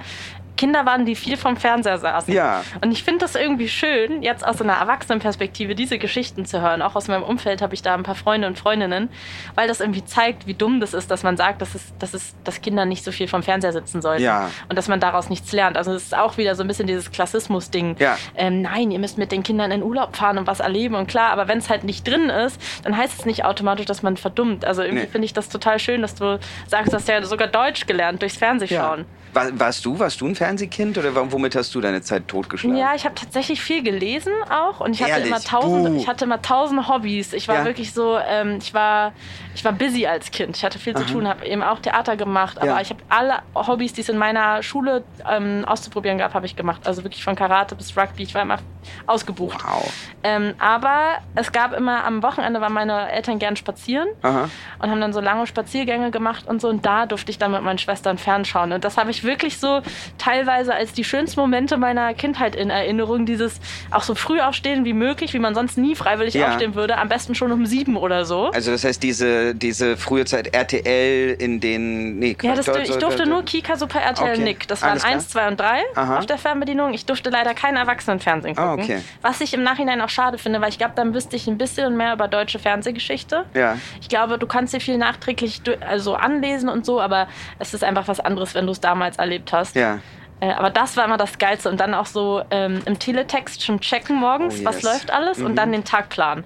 [0.62, 2.32] Kinder waren, die viel vom Fernseher saßen.
[2.32, 2.62] Ja.
[2.80, 6.82] Und ich finde das irgendwie schön, jetzt aus einer Erwachsenenperspektive diese Geschichten zu hören.
[6.82, 9.08] Auch aus meinem Umfeld habe ich da ein paar Freunde und Freundinnen,
[9.56, 12.36] weil das irgendwie zeigt, wie dumm das ist, dass man sagt, dass, es, dass, es,
[12.44, 14.22] dass Kinder nicht so viel vom Fernseher sitzen sollten.
[14.22, 14.52] Ja.
[14.68, 15.76] Und dass man daraus nichts lernt.
[15.76, 17.96] Also es ist auch wieder so ein bisschen dieses Klassismus-Ding.
[17.98, 18.16] Ja.
[18.36, 20.94] Ähm, nein, ihr müsst mit den Kindern in Urlaub fahren und was erleben.
[20.94, 24.04] Und klar, aber wenn es halt nicht drin ist, dann heißt es nicht automatisch, dass
[24.04, 24.64] man verdummt.
[24.64, 25.10] Also irgendwie nee.
[25.10, 28.36] finde ich das total schön, dass du sagst, du hast ja sogar Deutsch gelernt durchs
[28.36, 29.00] Fernsehschauen.
[29.00, 29.06] Ja.
[29.34, 32.76] War, warst du, warst du ein Fernsehkind oder womit hast du deine Zeit totgeschlagen?
[32.76, 36.42] Ja, ich habe tatsächlich viel gelesen auch und ich hatte immer tausend, ich hatte immer
[36.42, 37.32] tausend Hobbys.
[37.32, 37.64] Ich war ja.
[37.64, 39.12] wirklich so, ähm, ich war,
[39.54, 40.56] ich war busy als Kind.
[40.56, 41.04] Ich hatte viel Aha.
[41.04, 42.80] zu tun, habe eben auch Theater gemacht, aber ja.
[42.80, 46.86] ich habe alle Hobbys, die es in meiner Schule ähm, auszuprobieren gab, habe ich gemacht.
[46.86, 48.22] Also wirklich von Karate bis Rugby.
[48.22, 48.58] Ich war immer
[49.06, 49.62] ausgebucht.
[49.64, 49.92] Wow.
[50.22, 54.48] Ähm, aber es gab immer am Wochenende waren meine Eltern gern spazieren Aha.
[54.78, 57.62] und haben dann so lange Spaziergänge gemacht und so und da durfte ich dann mit
[57.62, 59.82] meinen Schwestern fernschauen und das habe ich wirklich so
[60.18, 63.26] teilweise als die schönsten Momente meiner Kindheit in Erinnerung.
[63.26, 63.60] Dieses
[63.90, 66.48] auch so früh aufstehen wie möglich, wie man sonst nie freiwillig ja.
[66.48, 66.98] aufstehen würde.
[66.98, 68.50] Am besten schon um sieben oder so.
[68.50, 72.18] Also das heißt, diese, diese frühe Zeit RTL in den...
[72.18, 74.42] Nee, ja, das, ich durfte nur Kika Super RTL okay.
[74.42, 74.68] Nick.
[74.68, 76.18] Das waren Alles 1, 2 und 3 Aha.
[76.18, 76.94] auf der Fernbedienung.
[76.94, 78.80] Ich durfte leider kein Erwachsenenfernsehen gucken.
[78.80, 79.02] Oh, okay.
[79.20, 81.96] Was ich im Nachhinein auch schade finde, weil ich glaube, dann wüsste ich ein bisschen
[81.96, 83.44] mehr über deutsche Fernsehgeschichte.
[83.54, 83.78] Ja.
[84.00, 87.28] Ich glaube, du kannst dir viel nachträglich also anlesen und so, aber
[87.58, 89.76] es ist einfach was anderes, wenn du es damals erlebt hast.
[89.76, 90.00] Ja.
[90.42, 91.70] Äh, aber das war immer das Geilste.
[91.70, 94.64] Und dann auch so ähm, im Teletext schon checken morgens, oh yes.
[94.64, 95.46] was läuft alles mhm.
[95.46, 96.44] und dann den Tag planen.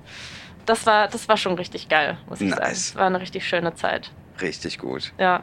[0.66, 2.58] Das war, das war schon richtig geil, muss ich nice.
[2.58, 2.72] sagen.
[2.72, 4.10] Es war eine richtig schöne Zeit.
[4.40, 5.12] Richtig gut.
[5.18, 5.42] Ja.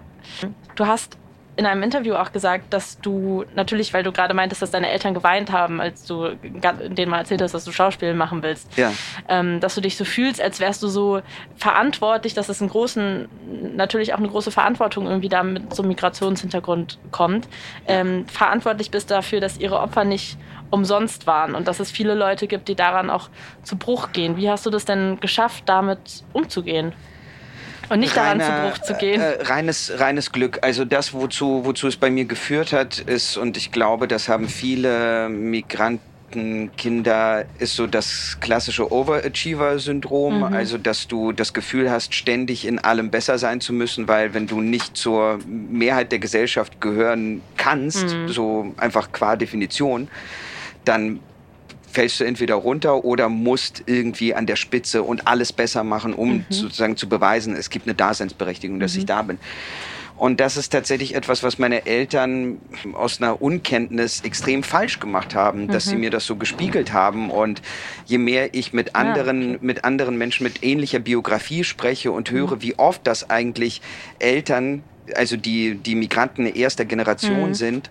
[0.75, 1.17] Du hast
[1.55, 5.13] in einem Interview auch gesagt, dass du natürlich, weil du gerade meintest, dass deine Eltern
[5.13, 8.91] geweint haben, als du denen mal erzählt hast, dass du Schauspiel machen willst, ja.
[9.27, 11.21] ähm, dass du dich so fühlst, als wärst du so
[11.55, 13.29] verantwortlich, dass es einen großen,
[13.75, 17.47] natürlich auch eine große Verantwortung irgendwie da mit so einem Migrationshintergrund kommt,
[17.88, 20.38] ähm, verantwortlich bist dafür, dass ihre Opfer nicht
[20.73, 23.29] umsonst waren und dass es viele Leute gibt, die daran auch
[23.62, 24.38] zu Bruch gehen.
[24.38, 26.93] Wie hast du das denn geschafft, damit umzugehen?
[27.89, 29.21] Und nicht daran Reiner, zu Bruch zu gehen.
[29.21, 30.59] Äh, reines, reines Glück.
[30.63, 34.49] Also das, wozu, wozu es bei mir geführt hat, ist, und ich glaube, das haben
[34.49, 36.01] viele Migranten
[36.77, 40.43] Kinder ist so das klassische Overachiever-Syndrom, mhm.
[40.43, 44.47] also dass du das Gefühl hast, ständig in allem besser sein zu müssen, weil wenn
[44.47, 48.27] du nicht zur Mehrheit der Gesellschaft gehören kannst, mhm.
[48.29, 50.07] so einfach qua Definition,
[50.86, 51.19] dann
[51.93, 56.38] fällst du entweder runter oder musst irgendwie an der Spitze und alles besser machen, um
[56.38, 56.46] mhm.
[56.50, 59.00] sozusagen zu beweisen, es gibt eine Daseinsberechtigung, dass mhm.
[59.00, 59.38] ich da bin.
[60.17, 62.60] Und das ist tatsächlich etwas, was meine Eltern
[62.93, 66.02] aus einer Unkenntnis extrem falsch gemacht haben, dass sie mhm.
[66.02, 67.30] mir das so gespiegelt haben.
[67.30, 67.62] Und
[68.06, 69.58] je mehr ich mit anderen, ja.
[69.62, 72.62] mit anderen Menschen mit ähnlicher Biografie spreche und höre, mhm.
[72.62, 73.82] wie oft das eigentlich
[74.19, 74.84] Eltern,
[75.15, 77.54] also die, die Migranten erster Generation mhm.
[77.56, 77.89] sind,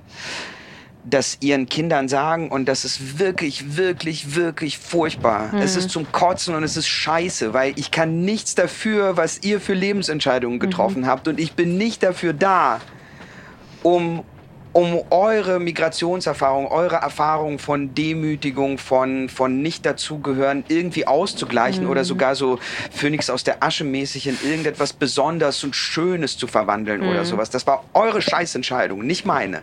[1.04, 5.50] das ihren Kindern sagen und das ist wirklich, wirklich, wirklich furchtbar.
[5.52, 5.58] Mhm.
[5.58, 9.60] Es ist zum Kotzen und es ist scheiße, weil ich kann nichts dafür, was ihr
[9.60, 10.60] für Lebensentscheidungen mhm.
[10.60, 11.06] getroffen mhm.
[11.06, 12.80] habt und ich bin nicht dafür da,
[13.82, 14.22] um,
[14.72, 21.90] um eure Migrationserfahrung, eure Erfahrung von Demütigung, von, von nicht dazugehören irgendwie auszugleichen mhm.
[21.90, 22.60] oder sogar so
[22.92, 27.26] Phönix aus der Asche mäßig in irgendetwas Besonderes und Schönes zu verwandeln oder mhm.
[27.26, 27.50] sowas.
[27.50, 29.62] Das war eure Scheißentscheidung, nicht meine.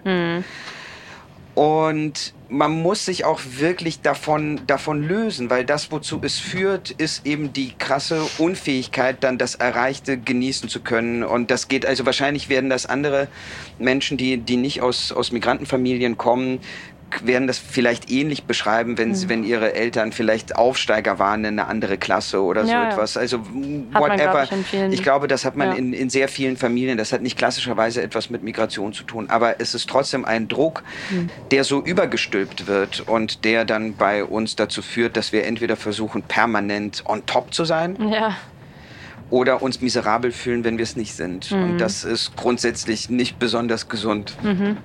[1.60, 7.26] Und man muss sich auch wirklich davon, davon lösen, weil das, wozu es führt, ist
[7.26, 11.22] eben die krasse Unfähigkeit, dann das Erreichte genießen zu können.
[11.22, 13.28] Und das geht, also wahrscheinlich werden das andere
[13.78, 16.62] Menschen, die, die nicht aus, aus Migrantenfamilien kommen,
[17.24, 19.30] werden das vielleicht ähnlich beschreiben, wenn, sie, mhm.
[19.30, 23.18] wenn ihre Eltern vielleicht Aufsteiger waren in eine andere Klasse oder so ja, etwas.
[23.18, 23.40] Also
[23.92, 24.48] whatever.
[24.50, 25.76] Man, ich, ich, glaube, das hat man ja.
[25.76, 26.98] in, in sehr vielen Familien.
[26.98, 29.30] Das hat nicht klassischerweise etwas mit Migration zu tun.
[29.30, 31.30] Aber es ist trotzdem ein Druck, mhm.
[31.52, 36.24] der so übergestülpt wird und der dann bei uns dazu führt, dass wir entweder versuchen,
[36.24, 37.98] permanent on top zu sein.
[38.10, 38.36] Ja
[39.32, 41.52] oder uns miserabel fühlen, wenn wir es nicht sind.
[41.52, 41.64] Mhm.
[41.64, 44.36] Und das ist grundsätzlich nicht besonders gesund.
[44.42, 44.78] Mhm.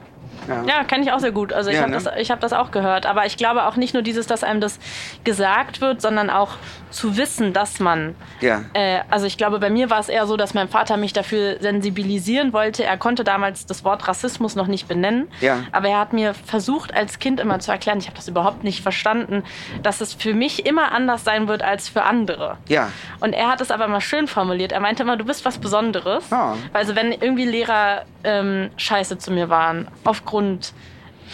[0.49, 1.53] Ja, ja kenne ich auch sehr gut.
[1.53, 1.99] Also ich ja, habe ne?
[2.03, 3.07] das, hab das auch gehört.
[3.07, 4.79] Aber ich glaube auch nicht nur dieses, dass einem das
[5.25, 6.51] gesagt wird, sondern auch
[6.91, 8.15] zu wissen, dass man.
[8.41, 8.63] Ja.
[8.73, 11.59] Äh, also ich glaube, bei mir war es eher so, dass mein Vater mich dafür
[11.61, 12.85] sensibilisieren wollte.
[12.85, 15.29] Er konnte damals das Wort Rassismus noch nicht benennen.
[15.41, 15.65] Ja.
[15.73, 18.83] Aber er hat mir versucht, als Kind immer zu erklären, ich habe das überhaupt nicht
[18.83, 19.43] verstanden,
[19.83, 22.59] dass es für mich immer anders sein wird als für andere.
[22.69, 22.91] Ja.
[23.21, 24.73] Und er hat es aber mal schön formuliert.
[24.73, 26.25] Er meinte immer, du bist was Besonderes.
[26.31, 26.57] Oh.
[26.73, 30.73] Also wenn irgendwie Lehrer ähm, scheiße zu mir waren, aufgrund aufgrund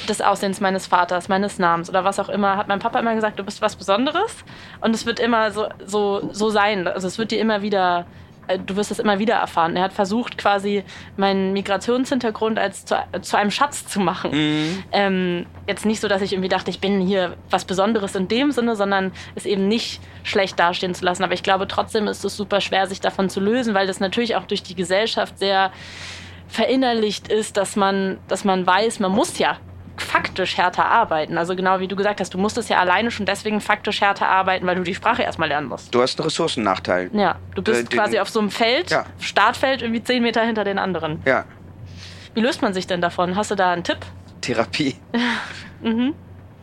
[0.08, 3.38] des Aussehens meines Vaters, meines Namens oder was auch immer, hat mein Papa immer gesagt,
[3.38, 4.44] du bist was Besonderes
[4.80, 6.86] und es wird immer so, so, so sein.
[6.86, 8.06] Also es wird dir immer wieder,
[8.46, 9.76] äh, du wirst es immer wieder erfahren.
[9.76, 10.84] Er hat versucht, quasi
[11.16, 14.30] meinen Migrationshintergrund als zu, zu einem Schatz zu machen.
[14.30, 14.84] Mhm.
[14.92, 18.52] Ähm, jetzt nicht so, dass ich irgendwie dachte, ich bin hier was Besonderes in dem
[18.52, 21.24] Sinne, sondern es eben nicht schlecht dastehen zu lassen.
[21.24, 24.36] Aber ich glaube, trotzdem ist es super schwer, sich davon zu lösen, weil das natürlich
[24.36, 25.72] auch durch die Gesellschaft sehr
[26.50, 29.58] verinnerlicht ist, dass man, dass man weiß, man muss ja
[29.96, 31.38] faktisch härter arbeiten.
[31.38, 34.28] Also genau wie du gesagt hast, du musst es ja alleine schon deswegen faktisch härter
[34.28, 35.94] arbeiten, weil du die Sprache erstmal lernen musst.
[35.94, 37.10] Du hast einen Ressourcennachteil.
[37.12, 39.04] Ja, du bist äh, quasi auf so einem Feld, ja.
[39.18, 41.22] Startfeld irgendwie zehn Meter hinter den anderen.
[41.24, 41.44] Ja.
[42.34, 43.36] Wie löst man sich denn davon?
[43.36, 43.98] Hast du da einen Tipp?
[44.40, 44.96] Therapie.
[45.82, 46.14] mhm.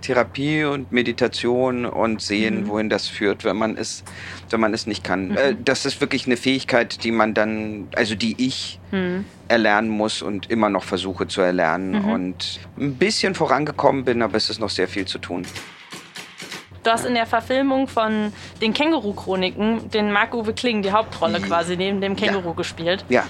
[0.01, 2.67] Therapie und Meditation und sehen, mhm.
[2.67, 4.03] wohin das führt, wenn man es,
[4.49, 5.29] wenn man es nicht kann.
[5.29, 5.37] Mhm.
[5.37, 9.25] Äh, das ist wirklich eine Fähigkeit, die man dann, also die ich mhm.
[9.47, 12.09] erlernen muss und immer noch versuche zu erlernen mhm.
[12.09, 15.45] und ein bisschen vorangekommen bin, aber es ist noch sehr viel zu tun.
[16.83, 18.31] Du hast in der Verfilmung von
[18.61, 22.53] den Känguru-Chroniken den Marc-Uwe Kling, die Hauptrolle quasi neben dem Känguru ja.
[22.53, 23.03] gespielt.
[23.09, 23.25] Ja.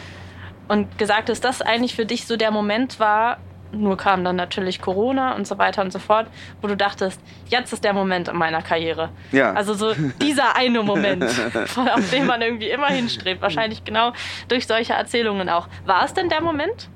[0.67, 3.39] Und gesagt, dass das eigentlich für dich so der Moment war,
[3.71, 6.27] nur kam dann natürlich Corona und so weiter und so fort,
[6.61, 9.09] wo du dachtest, jetzt ist der Moment in meiner Karriere.
[9.31, 9.53] Ja.
[9.53, 11.23] Also so dieser eine Moment,
[11.75, 14.13] auf den man irgendwie immer hinstrebt, wahrscheinlich genau
[14.47, 15.67] durch solche Erzählungen auch.
[15.85, 16.89] War es denn der Moment?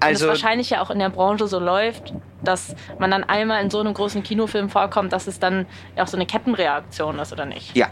[0.00, 3.70] Also es wahrscheinlich ja auch in der Branche so läuft, dass man dann einmal in
[3.70, 7.74] so einem großen Kinofilm vorkommt, dass es dann auch so eine Kettenreaktion ist, oder nicht?
[7.74, 7.88] Ja,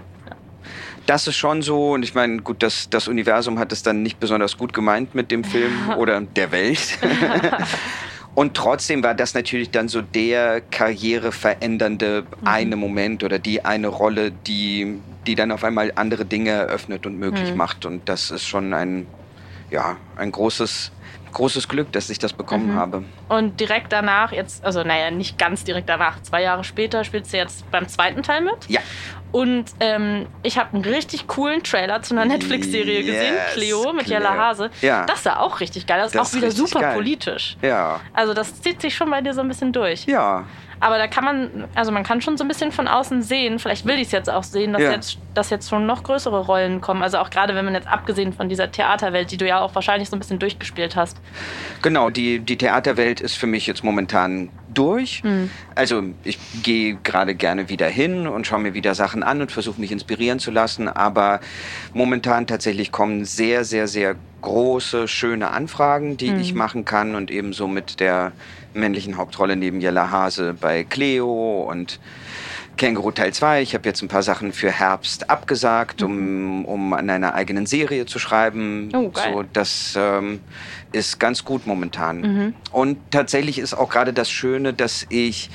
[1.07, 1.93] das ist schon so.
[1.93, 5.31] Und ich meine, gut, das, das Universum hat es dann nicht besonders gut gemeint mit
[5.31, 6.99] dem Film oder der Welt.
[8.35, 12.47] Und trotzdem war das natürlich dann so der karriereverändernde mhm.
[12.47, 17.19] eine Moment oder die eine Rolle, die, die dann auf einmal andere Dinge eröffnet und
[17.19, 17.57] möglich mhm.
[17.59, 17.85] macht.
[17.85, 19.07] Und das ist schon ein,
[19.71, 20.93] ja, ein großes
[21.33, 22.77] großes Glück, dass ich das bekommen mhm.
[22.77, 23.05] habe.
[23.29, 27.37] Und direkt danach, jetzt, also naja, nicht ganz direkt danach, zwei Jahre später spielst du
[27.37, 28.69] jetzt beim zweiten Teil mit.
[28.69, 28.81] Ja.
[29.33, 34.05] Und ähm, ich habe einen richtig coolen Trailer zu einer Netflix-Serie yes, gesehen, Cleo mit
[34.05, 34.19] Cleo.
[34.19, 34.71] Jella Hase.
[34.83, 35.07] Ja.
[35.07, 36.01] Das sah auch richtig geil.
[36.01, 36.95] Das, das ist auch wieder super geil.
[36.95, 37.57] politisch.
[37.63, 38.01] Ja.
[38.13, 40.05] Also das zieht sich schon bei dir so ein bisschen durch.
[40.05, 40.45] Ja.
[40.83, 43.87] Aber da kann man, also man kann schon so ein bisschen von außen sehen, vielleicht
[43.87, 44.91] will ich es jetzt auch sehen, dass, ja.
[44.91, 47.05] jetzt, dass jetzt schon noch größere Rollen kommen.
[47.05, 50.11] Also auch gerade wenn man jetzt abgesehen von dieser Theaterwelt, die du ja auch wahrscheinlich
[50.11, 51.19] so ein bisschen durchgespielt hast.
[51.83, 55.23] Genau, die, die Theaterwelt ist für mich jetzt momentan durch.
[55.23, 55.51] Mhm.
[55.77, 59.81] Also ich gehe gerade gerne wieder hin und schaue mir wieder Sachen an und versuche
[59.81, 60.89] mich inspirieren zu lassen.
[60.89, 61.39] Aber
[61.95, 66.41] momentan tatsächlich kommen sehr, sehr, sehr große, schöne Anfragen, die mhm.
[66.41, 68.33] ich machen kann und ebenso mit der
[68.75, 72.01] männlichen Hauptrolle neben Jella Hase bei Cleo und
[72.77, 73.63] Känguru Teil 2.
[73.63, 76.65] Ich habe jetzt ein paar Sachen für Herbst abgesagt, um, mhm.
[76.65, 78.91] um an einer eigenen Serie zu schreiben.
[78.95, 79.33] Oh, geil.
[79.33, 80.41] So, das ähm,
[80.93, 82.21] ist ganz gut momentan.
[82.21, 82.55] Mhm.
[82.71, 85.51] Und tatsächlich ist auch gerade das Schöne, dass ich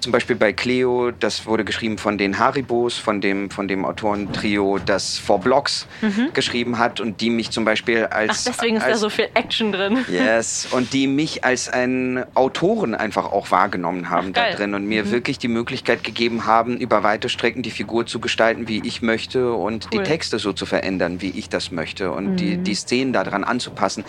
[0.00, 4.78] zum Beispiel bei Cleo, das wurde geschrieben von den Haribos, von dem, von dem Autorentrio,
[4.78, 6.30] das Four Blocks mhm.
[6.32, 8.46] geschrieben hat und die mich zum Beispiel als.
[8.46, 9.98] Ach, deswegen ist als, da so viel Action drin.
[10.10, 14.86] Yes, und die mich als einen Autoren einfach auch wahrgenommen haben Ach, da drin und
[14.86, 15.10] mir mhm.
[15.10, 19.52] wirklich die Möglichkeit gegeben haben, über weite Strecken die Figur zu gestalten, wie ich möchte
[19.52, 19.98] und cool.
[20.02, 22.64] die Texte so zu verändern, wie ich das möchte und die, mhm.
[22.64, 24.04] die Szenen daran anzupassen,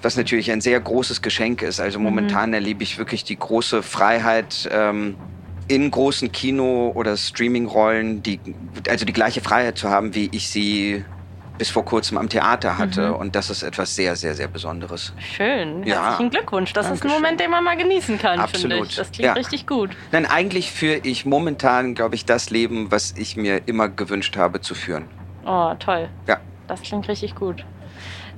[0.00, 1.80] was natürlich ein sehr großes Geschenk ist.
[1.80, 2.54] Also momentan mhm.
[2.54, 4.68] erlebe ich wirklich die große Freiheit.
[4.72, 5.16] Ähm,
[5.68, 8.40] in großen Kino- oder Streaming-Rollen, die,
[8.88, 11.04] also die gleiche Freiheit zu haben, wie ich sie
[11.56, 13.10] bis vor kurzem am Theater hatte.
[13.10, 13.14] Mhm.
[13.14, 15.12] Und das ist etwas sehr, sehr, sehr Besonderes.
[15.18, 15.84] Schön.
[15.84, 16.08] Ja.
[16.08, 16.72] Herzlichen Glückwunsch.
[16.72, 17.10] Das Dankeschön.
[17.10, 18.72] ist ein Moment, den man mal genießen kann, Absolut.
[18.72, 18.96] finde ich.
[18.96, 19.32] Das klingt ja.
[19.34, 19.90] richtig gut.
[20.10, 24.60] Nein, eigentlich führe ich momentan, glaube ich, das Leben, was ich mir immer gewünscht habe
[24.60, 25.04] zu führen.
[25.46, 26.08] Oh, toll.
[26.26, 26.38] Ja.
[26.66, 27.64] Das klingt richtig gut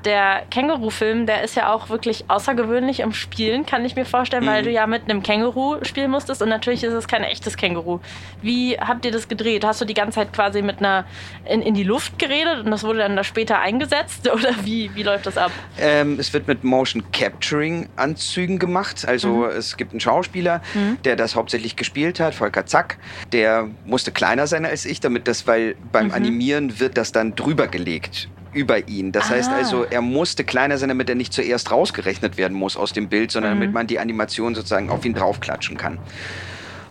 [0.04, 4.48] der Känguru-Film, der ist ja auch wirklich außergewöhnlich im Spielen, kann ich mir vorstellen, mhm.
[4.48, 8.00] weil du ja mit einem Känguru spielen musstest und natürlich ist es kein echtes Känguru.
[8.42, 9.64] Wie habt ihr das gedreht?
[9.64, 11.04] Hast du die ganze Zeit quasi mit einer
[11.44, 15.02] in, in die Luft geredet und das wurde dann da später eingesetzt oder wie, wie
[15.02, 15.52] läuft das ab?
[15.78, 19.06] Ähm, es wird mit Motion Capturing Anzügen gemacht.
[19.06, 19.50] Also mhm.
[19.50, 20.98] es gibt einen Schauspieler, mhm.
[21.04, 22.98] der das hauptsächlich gespielt hat, Volker Zack.
[23.32, 26.14] Der musste kleiner sein als ich, damit das, weil beim mhm.
[26.14, 29.12] Animieren wird das dann drüber gelegt über ihn.
[29.12, 29.34] Das Aha.
[29.34, 33.08] heißt also, er musste kleiner sein, damit er nicht zuerst rausgerechnet werden muss aus dem
[33.08, 33.60] Bild, sondern mhm.
[33.60, 35.98] damit man die Animation sozusagen auf ihn draufklatschen kann.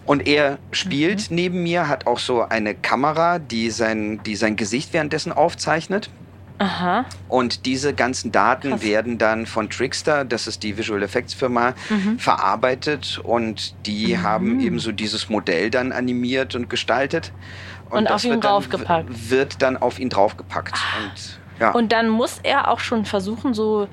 [0.06, 1.36] Und er spielt mhm.
[1.36, 6.10] neben mir, hat auch so eine Kamera, die sein, die sein Gesicht währenddessen aufzeichnet.
[6.60, 7.06] Aha.
[7.30, 8.84] Und diese ganzen Daten Krass.
[8.84, 12.20] werden dann von Trickster, das ist die Visual Effects Firma, mhm.
[12.20, 14.24] verarbeitet und die mhm.
[14.24, 17.32] haben ebenso dieses Modell dann animiert und gestaltet.
[17.90, 19.30] Und, und auf ihn draufgepackt.
[19.30, 20.76] Wird dann auf ihn draufgepackt.
[20.76, 21.04] Ah.
[21.04, 21.72] Und ja.
[21.72, 23.88] Und dann muss er auch schon versuchen, so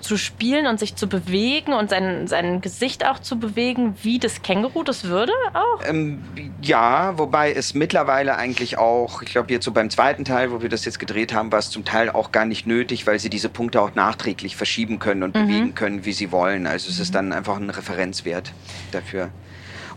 [0.00, 4.42] zu spielen und sich zu bewegen und sein, sein Gesicht auch zu bewegen, wie das
[4.42, 5.82] Känguru das würde auch?
[5.86, 6.22] Ähm,
[6.62, 10.68] ja, wobei es mittlerweile eigentlich auch, ich glaube jetzt so beim zweiten Teil, wo wir
[10.68, 13.48] das jetzt gedreht haben, war es zum Teil auch gar nicht nötig, weil sie diese
[13.48, 15.46] Punkte auch nachträglich verschieben können und mhm.
[15.46, 16.66] bewegen können, wie sie wollen.
[16.66, 18.52] Also es ist dann einfach ein Referenzwert
[18.92, 19.30] dafür.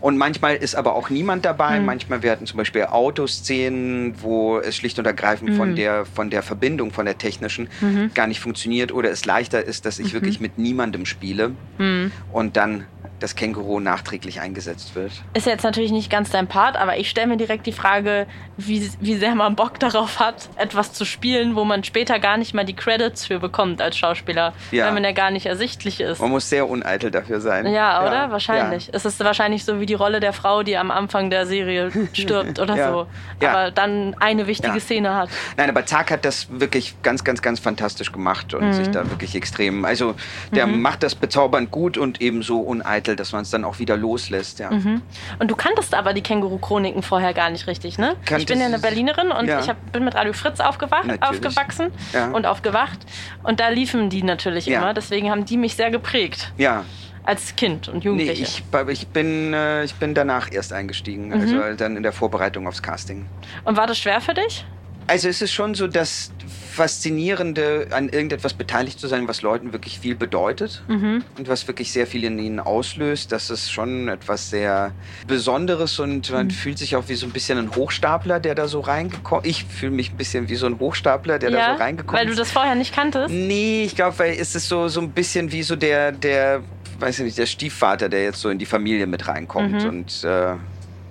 [0.04, 1.80] Und manchmal ist aber auch niemand dabei.
[1.80, 1.86] Mhm.
[1.86, 5.56] Manchmal werden zum Beispiel Autoszenen, wo es schlicht und ergreifend mhm.
[5.56, 8.10] von, der, von der Verbindung, von der technischen, mhm.
[8.12, 10.12] gar nicht funktioniert oder es leichter ist, dass ich mhm.
[10.12, 12.12] wirklich mit niemandem spiele mhm.
[12.34, 12.84] und dann
[13.24, 15.10] das Känguru nachträglich eingesetzt wird.
[15.32, 18.26] Ist jetzt natürlich nicht ganz dein Part, aber ich stelle mir direkt die Frage,
[18.58, 22.52] wie, wie sehr man Bock darauf hat, etwas zu spielen, wo man später gar nicht
[22.52, 24.84] mal die Credits für bekommt als Schauspieler, ja.
[24.84, 26.20] weil man ja gar nicht ersichtlich ist.
[26.20, 27.66] Man muss sehr uneitel dafür sein.
[27.66, 28.14] Ja, oder?
[28.14, 28.30] Ja.
[28.30, 28.88] Wahrscheinlich.
[28.88, 28.92] Ja.
[28.94, 32.58] Es ist wahrscheinlich so wie die Rolle der Frau, die am Anfang der Serie stirbt
[32.58, 33.06] oder so,
[33.46, 35.30] aber dann eine wichtige Szene hat.
[35.56, 38.72] Nein, aber Zack hat das wirklich ganz, ganz, ganz fantastisch gemacht und mhm.
[38.74, 40.14] sich da wirklich extrem, also
[40.52, 40.82] der mhm.
[40.82, 44.58] macht das bezaubernd gut und ebenso uneitel eitel, dass man es dann auch wieder loslässt.
[44.58, 44.70] Ja.
[44.70, 45.02] Mhm.
[45.38, 48.16] Und du kanntest aber die Känguru-Chroniken vorher gar nicht richtig, ne?
[48.24, 49.60] Kanntest ich bin ja eine Berlinerin und ja.
[49.60, 52.30] ich hab, bin mit Radio Fritz aufgewacht, aufgewachsen ja.
[52.30, 52.98] und aufgewacht.
[53.42, 54.78] Und da liefen die natürlich ja.
[54.78, 54.94] immer.
[54.94, 56.52] Deswegen haben die mich sehr geprägt.
[56.56, 56.84] Ja
[57.26, 58.42] als Kind und Jugendliche?
[58.42, 61.32] Nee, ich, ich, bin, äh, ich bin danach erst eingestiegen, mhm.
[61.32, 63.24] also dann in der Vorbereitung aufs Casting.
[63.64, 64.66] Und war das schwer für dich?
[65.06, 66.32] Also es ist schon so das
[66.74, 71.22] Faszinierende, an irgendetwas beteiligt zu sein, was Leuten wirklich viel bedeutet mhm.
[71.38, 73.30] und was wirklich sehr viel in ihnen auslöst.
[73.30, 74.92] Das ist schon etwas sehr
[75.26, 76.50] Besonderes und man mhm.
[76.50, 79.50] fühlt sich auch wie so ein bisschen ein Hochstapler, der da so reingekommen ist.
[79.50, 82.26] Ich fühle mich ein bisschen wie so ein Hochstapler, der ja, da so reingekommen ist.
[82.26, 83.32] Weil du das vorher nicht kanntest?
[83.32, 86.62] Nee, ich glaube, weil es ist so, so ein bisschen wie so der, der
[86.98, 89.88] weiß ich nicht, der Stiefvater, der jetzt so in die Familie mit reinkommt mhm.
[89.88, 90.54] und äh,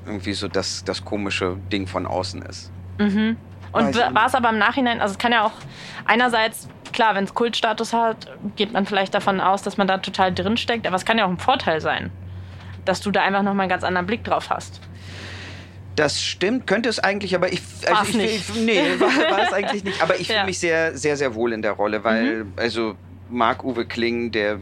[0.05, 2.71] irgendwie so das, das komische Ding von außen ist.
[2.99, 3.37] Mhm.
[3.73, 5.51] Und war es aber im Nachhinein, also es kann ja auch
[6.05, 10.33] einerseits, klar, wenn es Kultstatus hat, geht man vielleicht davon aus, dass man da total
[10.33, 12.11] drinsteckt, aber es kann ja auch ein Vorteil sein,
[12.85, 14.79] dass du da einfach nochmal einen ganz anderen Blick drauf hast.
[15.95, 18.49] Das stimmt, könnte es eigentlich, aber ich, also ich, nicht.
[18.49, 20.01] ich nee, war, war, es eigentlich nicht.
[20.01, 20.35] Aber ich ja.
[20.35, 22.53] fühle mich sehr, sehr, sehr wohl in der Rolle, weil mhm.
[22.55, 22.95] also
[23.29, 24.59] Marc-Uwe Kling, der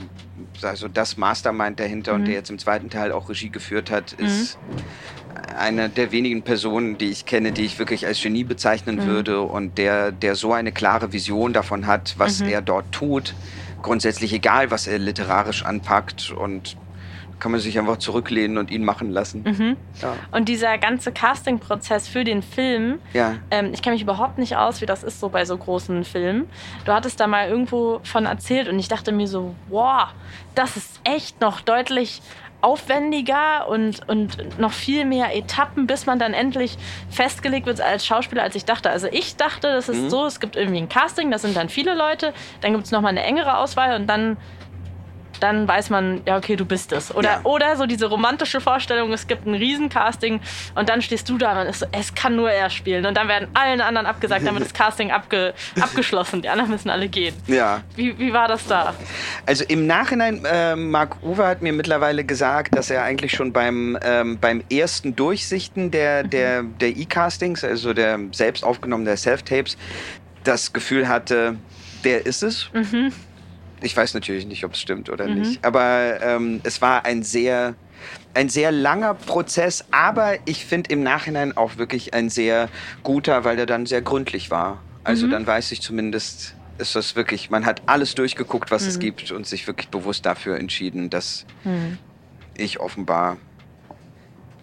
[0.62, 2.20] also das Mastermind dahinter mhm.
[2.20, 4.48] und der jetzt im zweiten Teil auch Regie geführt hat, mhm.
[5.32, 9.06] Ist eine der wenigen Personen, die ich kenne, die ich wirklich als Genie bezeichnen mhm.
[9.06, 12.50] würde und der, der so eine klare Vision davon hat, was mhm.
[12.50, 13.36] er dort tut.
[13.82, 16.78] Grundsätzlich egal, was er literarisch anpackt und
[17.42, 19.44] kann man sich einfach zurücklehnen und ihn machen lassen.
[19.44, 19.78] Mhm.
[20.02, 20.16] Ja.
[20.32, 23.36] Und dieser ganze Casting-Prozess für den Film, ja.
[23.50, 26.48] ähm, ich kenne mich überhaupt nicht aus, wie das ist so bei so großen Filmen.
[26.86, 30.10] Du hattest da mal irgendwo von erzählt und ich dachte mir so, wow,
[30.54, 32.22] das ist echt noch deutlich
[32.62, 36.78] aufwendiger und, und noch viel mehr Etappen, bis man dann endlich
[37.10, 38.90] festgelegt wird als Schauspieler, als ich dachte.
[38.90, 40.10] Also ich dachte, das ist mhm.
[40.10, 43.12] so, es gibt irgendwie ein Casting, das sind dann viele Leute, dann gibt es nochmal
[43.12, 44.38] eine engere Auswahl und dann
[45.42, 47.14] dann weiß man, ja, okay, du bist es.
[47.14, 47.40] Oder, ja.
[47.44, 50.40] oder so diese romantische Vorstellung, es gibt ein Riesencasting
[50.76, 53.06] und dann stehst du da und ist so, es kann nur er spielen.
[53.06, 56.42] Und dann werden allen anderen abgesagt, damit das Casting abge, abgeschlossen.
[56.42, 57.36] Die anderen müssen alle gehen.
[57.48, 57.82] Ja.
[57.96, 58.94] Wie, wie war das da?
[59.46, 63.98] Also im Nachhinein, äh, Marc Uwe hat mir mittlerweile gesagt, dass er eigentlich schon beim,
[64.04, 66.30] ähm, beim ersten Durchsichten der, mhm.
[66.30, 69.78] der, der E-Castings, also der selbst aufgenommenen Self-Tapes,
[70.44, 71.58] das Gefühl hatte,
[72.04, 72.70] der ist es.
[72.74, 73.12] Mhm.
[73.82, 75.40] Ich weiß natürlich nicht, ob es stimmt oder mhm.
[75.40, 75.66] nicht.
[75.66, 77.76] Aber ähm, es war ein sehr,
[78.34, 82.70] ein sehr langer Prozess, aber ich finde im Nachhinein auch wirklich ein sehr
[83.04, 84.82] guter, weil der dann sehr gründlich war.
[85.04, 85.32] Also mhm.
[85.32, 88.90] dann weiß ich zumindest, ist das wirklich, man hat alles durchgeguckt, was mhm.
[88.90, 91.98] es gibt und sich wirklich bewusst dafür entschieden, dass mhm.
[92.56, 93.38] ich offenbar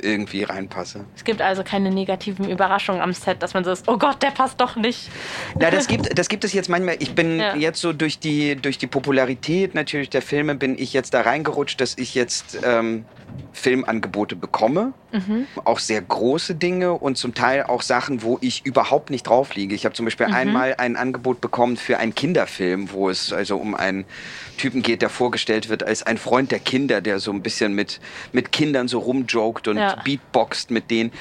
[0.02, 1.04] irgendwie reinpasse.
[1.16, 4.30] Es gibt also keine negativen Überraschungen am Set, dass man so ist, oh Gott, der
[4.30, 5.10] passt doch nicht.
[5.58, 6.96] Na, das gibt, das gibt es jetzt manchmal.
[6.98, 7.56] Ich bin ja.
[7.56, 11.80] jetzt so durch die, durch die Popularität natürlich der Filme bin ich jetzt da reingerutscht,
[11.80, 13.04] dass ich jetzt ähm,
[13.52, 14.92] Filmangebote bekomme.
[15.12, 15.46] Mhm.
[15.64, 19.74] Auch sehr große Dinge und zum Teil auch Sachen, wo ich überhaupt nicht drauf liege.
[19.74, 20.34] Ich habe zum Beispiel mhm.
[20.34, 24.04] einmal ein Angebot bekommen für einen Kinderfilm, wo es also um einen
[24.58, 28.00] Typen geht, der vorgestellt wird als ein Freund der Kinder, der so ein bisschen mit,
[28.32, 29.96] mit Kindern so rumjokt und ja.
[30.04, 31.12] beatboxt mit denen.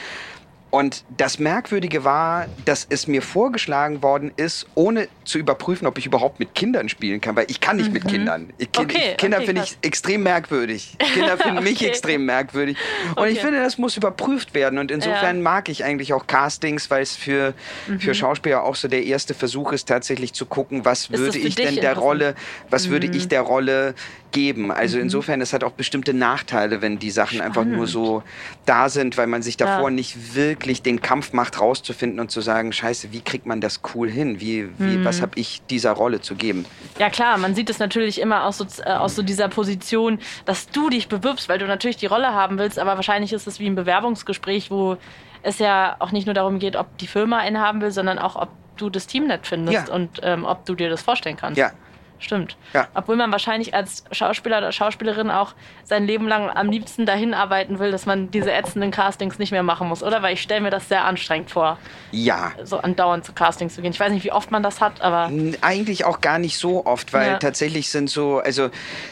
[0.70, 6.06] Und das Merkwürdige war, dass es mir vorgeschlagen worden ist, ohne zu überprüfen, ob ich
[6.06, 7.94] überhaupt mit Kindern spielen kann, weil ich kann nicht mhm.
[7.94, 8.50] mit Kindern.
[8.58, 10.98] Ich, okay, ich, Kinder okay, finde ich extrem merkwürdig.
[11.14, 11.88] Kinder finden mich okay.
[11.88, 12.78] extrem merkwürdig.
[13.16, 14.78] Und ich finde, das muss überprüft werden.
[14.78, 15.42] Und insofern ja.
[15.42, 17.54] mag ich eigentlich auch Castings, weil es für,
[17.88, 18.02] mhm.
[18.02, 21.56] für Schauspieler auch so der erste Versuch ist, tatsächlich zu gucken, was ist würde ich
[21.56, 22.36] denn der Rolle,
[22.70, 22.92] was mhm.
[22.92, 23.96] würde ich der Rolle
[24.32, 24.72] geben.
[24.72, 25.04] Also mhm.
[25.04, 27.58] insofern, es hat auch bestimmte Nachteile, wenn die Sachen Spannend.
[27.58, 28.24] einfach nur so
[28.66, 29.96] da sind, weil man sich davor ja.
[29.96, 34.10] nicht wirklich den Kampf macht, rauszufinden und zu sagen, scheiße, wie kriegt man das cool
[34.10, 34.40] hin?
[34.40, 35.06] Wie, wie, mhm.
[35.06, 36.66] Was habe ich dieser Rolle zu geben?
[37.00, 40.70] Ja klar, man sieht es natürlich immer aus so, äh, aus so dieser Position, dass
[40.70, 43.68] du dich bewirbst, weil du natürlich die Rolle haben willst, aber wahrscheinlich ist es wie
[43.68, 44.98] ein Bewerbungsgespräch, wo
[45.44, 48.36] es ja auch nicht nur darum geht, ob die Firma einen haben will, sondern auch,
[48.36, 49.94] ob du das Team nett findest ja.
[49.94, 51.58] und ähm, ob du dir das vorstellen kannst.
[51.58, 51.72] Ja,
[52.20, 52.58] Stimmt.
[52.74, 52.88] Ja.
[52.94, 55.54] Obwohl man wahrscheinlich als Schauspieler oder Schauspielerin auch
[55.84, 59.64] sein Leben lang am liebsten dahin arbeiten will, dass man diese ätzenden Castings nicht mehr
[59.64, 60.22] machen muss, oder?
[60.22, 61.78] Weil ich stelle mir das sehr anstrengend vor.
[62.12, 62.52] Ja.
[62.64, 63.92] So andauernd zu Castings zu gehen.
[63.92, 65.32] Ich weiß nicht, wie oft man das hat, aber.
[65.62, 67.38] Eigentlich auch gar nicht so oft, weil ja.
[67.38, 68.70] tatsächlich sind so, also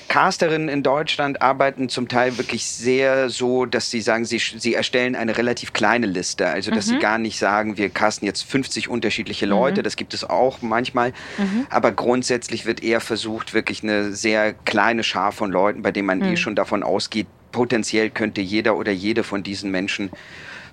[0.07, 5.15] Casterinnen in Deutschland arbeiten zum Teil wirklich sehr so, dass sie sagen, sie, sie erstellen
[5.15, 6.47] eine relativ kleine Liste.
[6.47, 6.91] Also, dass mhm.
[6.91, 9.81] sie gar nicht sagen, wir casten jetzt 50 unterschiedliche Leute.
[9.81, 9.83] Mhm.
[9.83, 11.13] Das gibt es auch manchmal.
[11.37, 11.67] Mhm.
[11.69, 16.07] Aber grundsätzlich wird eher eher versucht, wirklich eine sehr kleine Schar von Leuten, bei denen
[16.07, 16.25] man mhm.
[16.25, 16.37] eh hm.
[16.37, 20.09] schon davon ausgeht, potenziell könnte jeder oder jede von diesen Menschen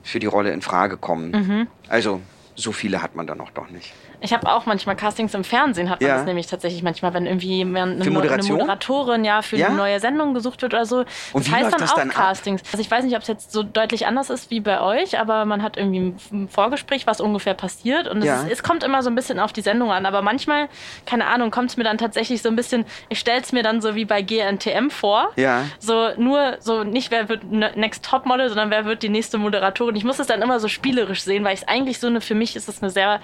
[0.03, 1.31] für die Rolle in Frage kommen.
[1.31, 1.67] Mhm.
[1.89, 2.21] Also
[2.55, 3.93] so viele hat man dann auch doch nicht.
[4.23, 6.17] Ich habe auch manchmal Castings im Fernsehen, hat man ja.
[6.17, 9.67] das nämlich tatsächlich manchmal, wenn irgendwie eine, eine, Moderatorin ja für ja?
[9.67, 11.05] eine neue Sendung gesucht wird oder so.
[11.33, 12.63] Und das heißt dann das auch dann Castings.
[12.71, 15.45] Also ich weiß nicht, ob es jetzt so deutlich anders ist wie bei euch, aber
[15.45, 18.07] man hat irgendwie ein Vorgespräch, was ungefähr passiert.
[18.07, 18.43] Und es, ja.
[18.43, 20.07] ist, es kommt immer so ein bisschen auf die Sendung an.
[20.07, 20.69] Aber manchmal,
[21.05, 23.81] keine Ahnung, kommt es mir dann tatsächlich so ein bisschen, ich stelle es mir dann
[23.81, 25.31] so wie bei GNTM vor.
[25.37, 25.65] Ja.
[25.79, 29.39] So nur, so nicht wer wird ne, Next Top Model, sondern wer wird die nächste
[29.39, 29.97] Moderatorin.
[29.97, 32.35] Ich muss es dann immer so spielerisch sehen, weil ich es eigentlich so eine, für
[32.35, 33.21] mich ist es eine sehr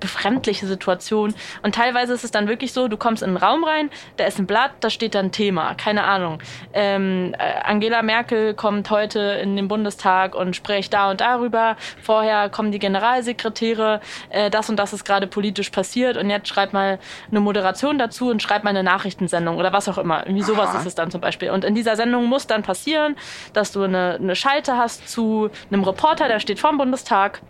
[0.00, 1.34] befremdliche Situation.
[1.62, 4.38] Und teilweise ist es dann wirklich so, du kommst in einen Raum rein, da ist
[4.38, 6.38] ein Blatt, da steht dann Thema, keine Ahnung.
[6.72, 11.76] Ähm, äh, Angela Merkel kommt heute in den Bundestag und spricht da und darüber.
[12.02, 16.72] Vorher kommen die Generalsekretäre, äh, das und das ist gerade politisch passiert und jetzt schreib
[16.72, 16.98] mal
[17.30, 20.26] eine Moderation dazu und schreib mal eine Nachrichtensendung oder was auch immer.
[20.26, 20.78] Irgendwie sowas Aha.
[20.78, 21.50] ist es dann zum Beispiel.
[21.50, 23.16] Und in dieser Sendung muss dann passieren,
[23.52, 27.40] dass du eine, eine Schalte hast zu einem Reporter, der steht vorm Bundestag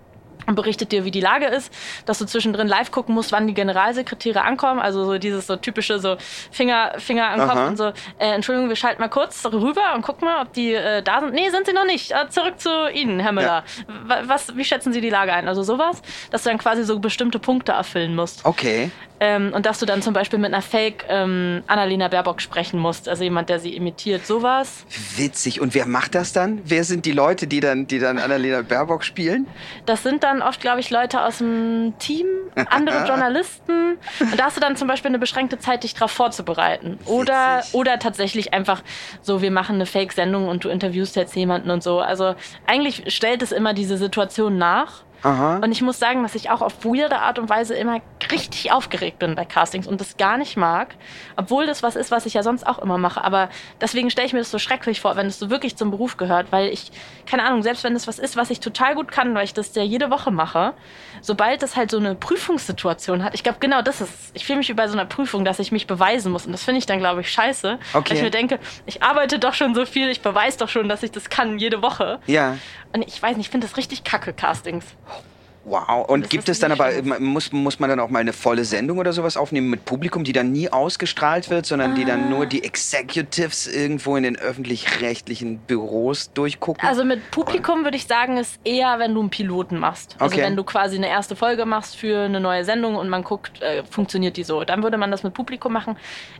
[0.46, 1.72] und berichtet dir, wie die Lage ist,
[2.04, 5.98] dass du zwischendrin live gucken musst, wann die Generalsekretäre ankommen, also so dieses so typische
[5.98, 6.16] so
[6.50, 7.86] Finger Finger am Kopf und so
[8.18, 11.34] äh, Entschuldigung, wir schalten mal kurz rüber und gucken mal, ob die äh, da sind.
[11.34, 12.12] Nee, sind sie noch nicht.
[12.12, 13.64] Äh, zurück zu Ihnen, Herr Müller.
[14.08, 14.22] Ja.
[14.26, 15.48] Was wie schätzen Sie die Lage ein?
[15.48, 18.44] Also sowas, dass du dann quasi so bestimmte Punkte erfüllen musst.
[18.44, 18.90] Okay.
[19.18, 23.08] Ähm, und dass du dann zum Beispiel mit einer Fake ähm, Annalena Baerbock sprechen musst,
[23.08, 24.84] also jemand, der sie imitiert, sowas.
[25.16, 25.60] Witzig.
[25.60, 26.60] Und wer macht das dann?
[26.64, 29.46] Wer sind die Leute, die dann, die dann Annalena Baerbock spielen?
[29.86, 32.26] Das sind dann oft, glaube ich, Leute aus dem Team,
[32.70, 33.96] andere Journalisten.
[34.20, 36.98] Und da hast du dann zum Beispiel eine beschränkte Zeit, dich darauf vorzubereiten.
[37.06, 38.82] Oder, oder tatsächlich einfach
[39.22, 42.00] so, wir machen eine Fake-Sendung und du interviewst jetzt jemanden und so.
[42.00, 42.34] Also
[42.66, 45.05] eigentlich stellt es immer diese Situation nach.
[45.22, 45.56] Aha.
[45.56, 48.00] Und ich muss sagen, dass ich auch auf weirde Art und Weise immer
[48.30, 50.94] richtig aufgeregt bin bei Castings und das gar nicht mag.
[51.36, 53.22] Obwohl das was ist, was ich ja sonst auch immer mache.
[53.22, 53.48] Aber
[53.80, 56.52] deswegen stelle ich mir das so schrecklich vor, wenn es so wirklich zum Beruf gehört,
[56.52, 56.92] weil ich,
[57.26, 59.74] keine Ahnung, selbst wenn es was ist, was ich total gut kann, weil ich das
[59.74, 60.74] ja jede Woche mache,
[61.20, 64.68] sobald das halt so eine Prüfungssituation hat, ich glaube, genau das ist, ich fühle mich
[64.68, 66.46] wie bei so einer Prüfung, dass ich mich beweisen muss.
[66.46, 67.78] Und das finde ich dann, glaube ich, scheiße.
[67.94, 68.10] Okay.
[68.10, 71.02] Weil ich mir denke, ich arbeite doch schon so viel, ich beweise doch schon, dass
[71.02, 72.20] ich das kann jede Woche.
[72.26, 72.56] Ja.
[72.92, 74.86] Und ich weiß nicht, ich finde das richtig kacke, Castings.
[75.68, 76.08] Wow.
[76.08, 79.12] Und gibt es dann aber, muss, muss man dann auch mal eine volle Sendung oder
[79.12, 81.94] sowas aufnehmen mit Publikum, die dann nie ausgestrahlt wird, sondern ah.
[81.96, 86.88] die dann nur die Executives irgendwo in den öffentlich-rechtlichen Büros durchgucken?
[86.88, 90.14] Also mit Publikum würde ich sagen, ist eher, wenn du einen Piloten machst.
[90.20, 90.44] Also okay.
[90.44, 93.82] wenn du quasi eine erste Folge machst für eine neue Sendung und man guckt, äh,
[93.90, 94.62] funktioniert die so.
[94.62, 95.96] Dann würde man das mit Publikum machen.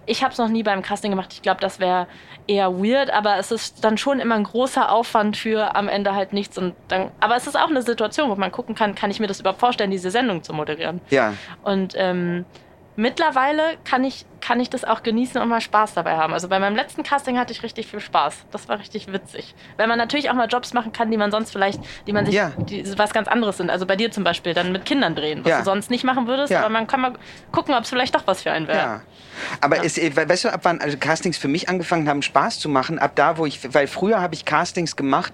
[0.07, 1.33] Ich habe es noch nie beim Casting gemacht.
[1.33, 2.07] Ich glaube, das wäre
[2.47, 6.33] eher weird, aber es ist dann schon immer ein großer Aufwand für am Ende halt
[6.33, 6.57] nichts.
[6.59, 9.21] Und dann, aber es ist auch eine Situation, wo man gucken kann, kann ich ich
[9.21, 11.01] mir das überhaupt vorstellen, diese Sendung zu moderieren.
[11.11, 11.35] Ja.
[11.63, 12.45] Und ähm,
[12.97, 16.33] mittlerweile kann ich, kann ich das auch genießen und mal Spaß dabei haben.
[16.33, 18.47] Also bei meinem letzten Casting hatte ich richtig viel Spaß.
[18.51, 19.55] Das war richtig witzig.
[19.77, 22.35] Weil man natürlich auch mal Jobs machen kann, die man sonst vielleicht, die man sich,
[22.35, 22.53] ja.
[22.57, 23.71] die was ganz anderes sind.
[23.71, 25.59] Also bei dir zum Beispiel, dann mit Kindern drehen, was ja.
[25.59, 26.51] du sonst nicht machen würdest.
[26.51, 26.61] Ja.
[26.61, 27.13] Aber man kann mal
[27.53, 28.79] gucken, ob es vielleicht doch was für einen wäre.
[28.79, 29.01] Ja.
[29.61, 32.99] Aber ist, weißt du, ab wann also Castings für mich angefangen haben, Spaß zu machen?
[32.99, 35.33] Ab da, wo ich, weil früher habe ich Castings gemacht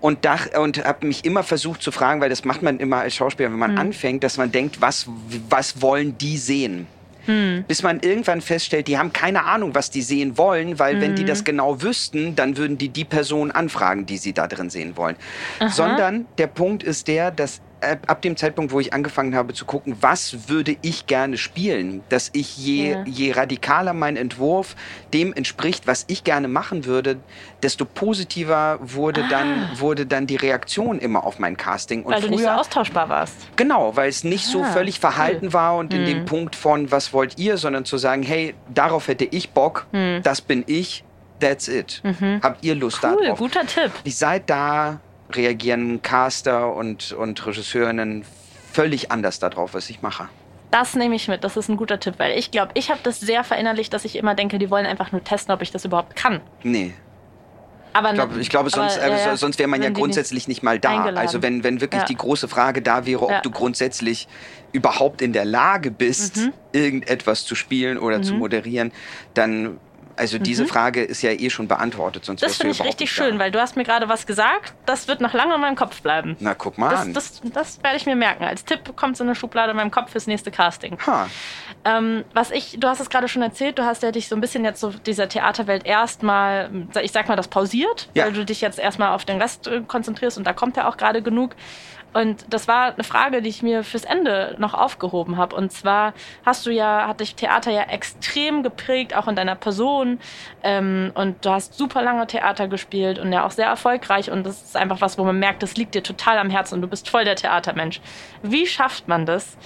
[0.00, 3.14] und, dach, und habe mich immer versucht zu fragen, weil das macht man immer als
[3.14, 3.78] Schauspieler, wenn man mhm.
[3.78, 5.06] anfängt, dass man denkt, was,
[5.48, 6.86] was wollen die sehen?
[7.26, 7.64] Hm.
[7.68, 11.00] Bis man irgendwann feststellt, die haben keine Ahnung, was die sehen wollen, weil hm.
[11.02, 11.44] wenn die das hm.
[11.44, 15.16] genau wüssten, dann würden die die Person anfragen, die sie da drin sehen wollen.
[15.58, 15.68] Aha.
[15.68, 19.96] Sondern der Punkt ist der, dass ab dem Zeitpunkt, wo ich angefangen habe zu gucken,
[20.00, 23.04] was würde ich gerne spielen, dass ich je, ja.
[23.06, 24.76] je radikaler mein Entwurf
[25.12, 27.16] dem entspricht, was ich gerne machen würde,
[27.62, 29.28] desto positiver wurde, ah.
[29.28, 32.02] dann, wurde dann die Reaktion immer auf mein Casting.
[32.02, 33.34] Und weil früher, du nicht so austauschbar warst.
[33.56, 35.52] Genau, weil es nicht ah, so völlig verhalten cool.
[35.52, 36.24] war und in dem hm.
[36.26, 40.20] Punkt von, was wollt ihr, sondern zu sagen, hey, darauf hätte ich Bock, hm.
[40.22, 41.04] das bin ich,
[41.40, 42.00] that's it.
[42.04, 42.40] Mhm.
[42.42, 43.38] Habt ihr Lust cool, darauf?
[43.38, 43.90] guter Tipp.
[44.04, 45.00] Ich seit da
[45.36, 48.24] reagieren Caster und, und Regisseurinnen
[48.72, 50.28] völlig anders darauf, was ich mache.
[50.70, 51.42] Das nehme ich mit.
[51.42, 54.16] Das ist ein guter Tipp, weil ich glaube, ich habe das sehr verinnerlicht, dass ich
[54.16, 56.40] immer denke, die wollen einfach nur testen, ob ich das überhaupt kann.
[56.62, 56.94] Nee.
[57.92, 60.78] Aber ich glaube, ich glaube sonst, aber, äh, sonst wäre man ja grundsätzlich nicht mal
[60.78, 61.06] da.
[61.06, 62.06] Also wenn, wenn wirklich ja.
[62.06, 63.40] die große Frage da wäre, ob ja.
[63.40, 64.28] du grundsätzlich
[64.72, 66.52] überhaupt in der Lage bist, mhm.
[66.70, 68.22] irgendetwas zu spielen oder mhm.
[68.22, 68.92] zu moderieren,
[69.34, 69.78] dann
[70.20, 70.68] also diese mhm.
[70.68, 72.26] Frage ist ja eh schon beantwortet.
[72.26, 75.22] Sonst das finde ich richtig schön, weil du hast mir gerade was gesagt, das wird
[75.22, 76.36] noch lange in meinem Kopf bleiben.
[76.40, 77.14] Na, guck mal das, an.
[77.14, 78.44] Das, das werde ich mir merken.
[78.44, 80.98] Als Tipp kommt es in eine Schublade in meinem Kopf fürs nächste Casting.
[81.06, 81.26] Ha.
[81.86, 84.42] Ähm, was ich, du hast es gerade schon erzählt, du hast ja dich so ein
[84.42, 88.26] bisschen jetzt so dieser Theaterwelt erstmal, ich sag mal, das pausiert, ja.
[88.26, 90.98] weil du dich jetzt erstmal auf den Rest äh, konzentrierst und da kommt ja auch
[90.98, 91.56] gerade genug.
[92.12, 95.54] Und das war eine Frage, die ich mir fürs Ende noch aufgehoben habe.
[95.54, 96.12] Und zwar
[96.44, 100.18] hast du ja, hat dich Theater ja extrem geprägt, auch in deiner Person.
[100.62, 104.30] Ähm, und du hast super lange Theater gespielt und ja auch sehr erfolgreich.
[104.30, 106.82] Und das ist einfach was, wo man merkt, das liegt dir total am Herzen und
[106.82, 108.00] du bist voll der Theatermensch.
[108.42, 109.56] Wie schafft man das,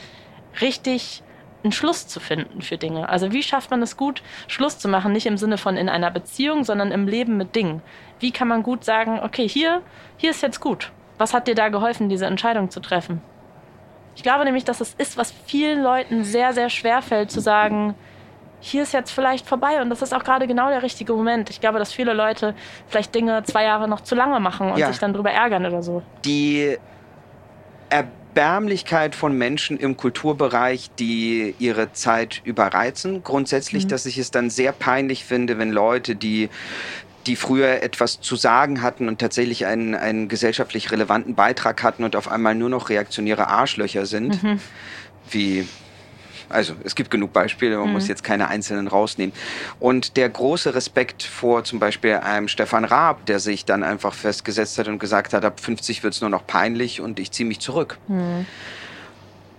[0.61, 1.22] richtig
[1.62, 3.09] einen Schluss zu finden für Dinge?
[3.09, 6.11] Also wie schafft man es gut, Schluss zu machen, nicht im Sinne von in einer
[6.11, 7.80] Beziehung, sondern im Leben mit Dingen?
[8.20, 9.80] Wie kann man gut sagen, okay, hier,
[10.18, 13.21] hier ist jetzt gut was hat dir da geholfen, diese Entscheidung zu treffen?
[14.17, 17.95] Ich glaube nämlich, dass es ist, was vielen Leuten sehr, sehr schwer fällt, zu sagen,
[18.61, 21.51] hier ist jetzt vielleicht vorbei und das ist auch gerade genau der richtige Moment.
[21.51, 22.55] Ich glaube, dass viele Leute
[22.89, 24.89] vielleicht Dinge zwei Jahre noch zu lange machen und ja.
[24.89, 26.03] sich dann darüber ärgern oder so.
[26.25, 26.79] Die
[27.91, 33.23] Erbärmlichkeit von Menschen im Kulturbereich, die ihre Zeit überreizen.
[33.23, 33.89] Grundsätzlich, mhm.
[33.89, 36.49] dass ich es dann sehr peinlich finde, wenn Leute, die
[37.27, 42.16] die früher etwas zu sagen hatten und tatsächlich einen, einen gesellschaftlich relevanten Beitrag hatten und
[42.16, 44.61] auf einmal nur noch reaktionäre Arschlöcher sind, mhm.
[45.31, 45.66] wie
[46.51, 47.95] also es gibt genug Beispiele, man mhm.
[47.95, 49.35] muss jetzt keine einzelnen rausnehmen.
[49.81, 54.79] Und der große Respekt vor zum Beispiel einem Stefan Raab, der sich dann einfach festgesetzt
[54.79, 57.61] hat und gesagt hat, ab 50 wird es nur noch peinlich und ich ziehe mich
[57.61, 57.99] zurück.
[58.09, 58.47] Mhm.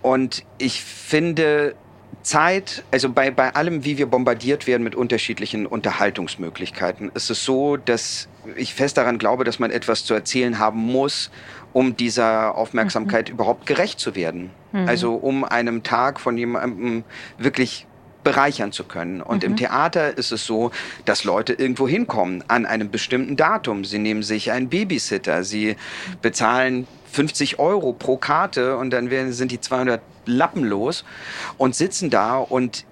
[0.01, 1.75] Und ich finde,
[2.25, 7.77] Zeit, also bei, bei allem, wie wir bombardiert werden mit unterschiedlichen Unterhaltungsmöglichkeiten, ist es so,
[7.77, 11.29] dass ich fest daran glaube, dass man etwas zu erzählen haben muss,
[11.71, 13.35] um dieser Aufmerksamkeit mhm.
[13.35, 14.49] überhaupt gerecht zu werden.
[14.71, 14.87] Mhm.
[14.87, 17.03] Also um einem Tag von jemandem
[17.37, 17.85] wirklich
[18.23, 19.21] bereichern zu können.
[19.21, 19.51] Und mhm.
[19.51, 20.71] im Theater ist es so,
[21.05, 23.85] dass Leute irgendwo hinkommen an einem bestimmten Datum.
[23.85, 25.75] Sie nehmen sich einen Babysitter, sie
[26.21, 31.05] bezahlen 50 Euro pro Karte und dann werden, sind die 200 Lappen los
[31.57, 32.85] und sitzen da und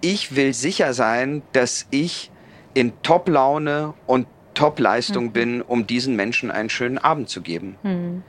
[0.00, 2.30] ich will sicher sein, dass ich
[2.74, 5.32] in Top-Laune und Top-Leistung mhm.
[5.32, 7.76] bin, um diesen Menschen einen schönen Abend zu geben.
[7.82, 8.22] Mhm.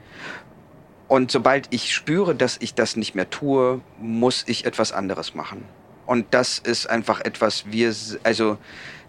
[1.08, 5.64] Und sobald ich spüre, dass ich das nicht mehr tue, muss ich etwas anderes machen.
[6.06, 8.58] Und das ist einfach etwas, wir, also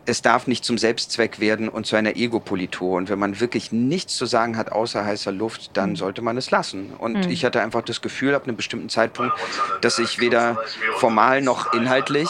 [0.10, 2.98] es darf nicht zum Selbstzweck werden und zu einer Egopolitur.
[2.98, 5.96] Und wenn man wirklich nichts zu sagen hat außer heißer Luft, dann mhm.
[5.96, 6.94] sollte man es lassen.
[6.98, 7.32] Und mhm.
[7.32, 9.34] ich hatte einfach das Gefühl ab einem bestimmten Zeitpunkt,
[9.82, 10.58] dass ich weder
[10.98, 12.30] formal noch inhaltlich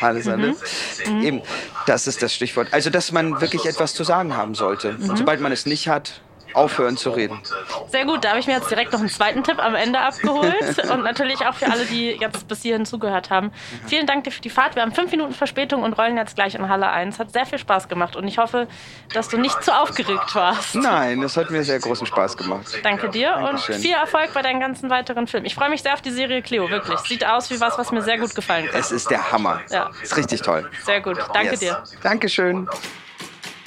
[0.00, 0.32] alles, mhm.
[0.32, 0.58] alles.
[1.06, 1.22] Mhm.
[1.22, 1.42] Eben,
[1.86, 2.68] das ist das Stichwort.
[2.72, 4.90] Also, dass man wirklich etwas zu sagen haben sollte.
[4.90, 5.16] Und mhm.
[5.16, 6.20] sobald man es nicht hat,
[6.54, 7.40] aufhören zu reden.
[7.88, 10.84] Sehr gut, da habe ich mir jetzt direkt noch einen zweiten Tipp am Ende abgeholt
[10.90, 13.52] und natürlich auch für alle, die jetzt bis hierhin zugehört haben.
[13.86, 14.74] Vielen Dank dir für die Fahrt.
[14.74, 17.18] Wir haben fünf Minuten Verspätung und rollen jetzt gleich in Halle 1.
[17.18, 18.66] Hat sehr viel Spaß gemacht und ich hoffe,
[19.12, 20.74] dass du nicht zu aufgeregt warst.
[20.74, 22.78] Nein, das hat mir sehr großen Spaß gemacht.
[22.82, 23.74] Danke dir Dankeschön.
[23.76, 25.46] und viel Erfolg bei deinen ganzen weiteren Filmen.
[25.46, 26.98] Ich freue mich sehr auf die Serie Cleo, wirklich.
[27.00, 28.74] Sieht aus wie was, was mir sehr gut gefallen hat.
[28.74, 29.60] Es ist der Hammer.
[29.70, 29.90] Ja.
[30.02, 30.68] Ist richtig toll.
[30.84, 31.18] Sehr gut.
[31.32, 31.60] Danke yes.
[31.60, 31.82] dir.
[32.02, 32.68] Dankeschön.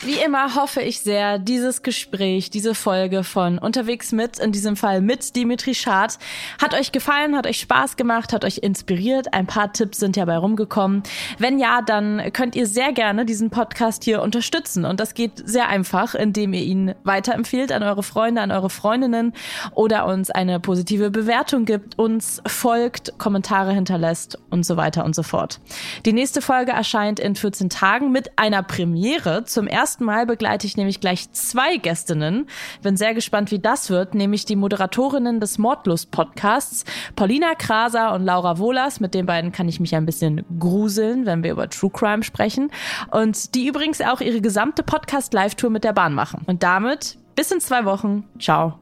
[0.04, 5.00] Wie immer hoffe ich sehr, dieses Gespräch, diese Folge von Unterwegs mit, in diesem Fall
[5.00, 6.18] mit Dimitri Schad,
[6.60, 9.32] hat euch gefallen, hat euch Spaß gemacht, hat euch inspiriert.
[9.36, 11.04] Ein paar Tipps sind ja bei rumgekommen.
[11.38, 14.86] Wenn ja, dann könnt ihr sehr gerne diesen Podcast hier unterstützen.
[14.86, 19.34] Und das geht sehr einfach, indem ihr ihn weiterempfehlt an eure Freunde, an eure Freundinnen
[19.76, 25.22] oder uns eine positive Bewertung gibt, uns folgt, Kommentare hinterlässt und so weiter und so
[25.22, 25.60] fort.
[26.06, 30.66] Die nächste Folge erscheint in 14 Tagen mit einer Premiere zum ersten ersten Mal begleite
[30.66, 32.48] ich nämlich gleich zwei Gästinnen.
[32.82, 36.86] Bin sehr gespannt, wie das wird, nämlich die Moderatorinnen des Mordlust-Podcasts,
[37.18, 39.02] Paulina Kraser und Laura Wohlers.
[39.02, 42.72] Mit den beiden kann ich mich ein bisschen gruseln, wenn wir über True Crime sprechen.
[43.12, 46.44] Und die übrigens auch ihre gesamte Podcast-Live-Tour mit der Bahn machen.
[46.48, 48.24] Und damit bis in zwei Wochen.
[48.40, 48.80] Ciao.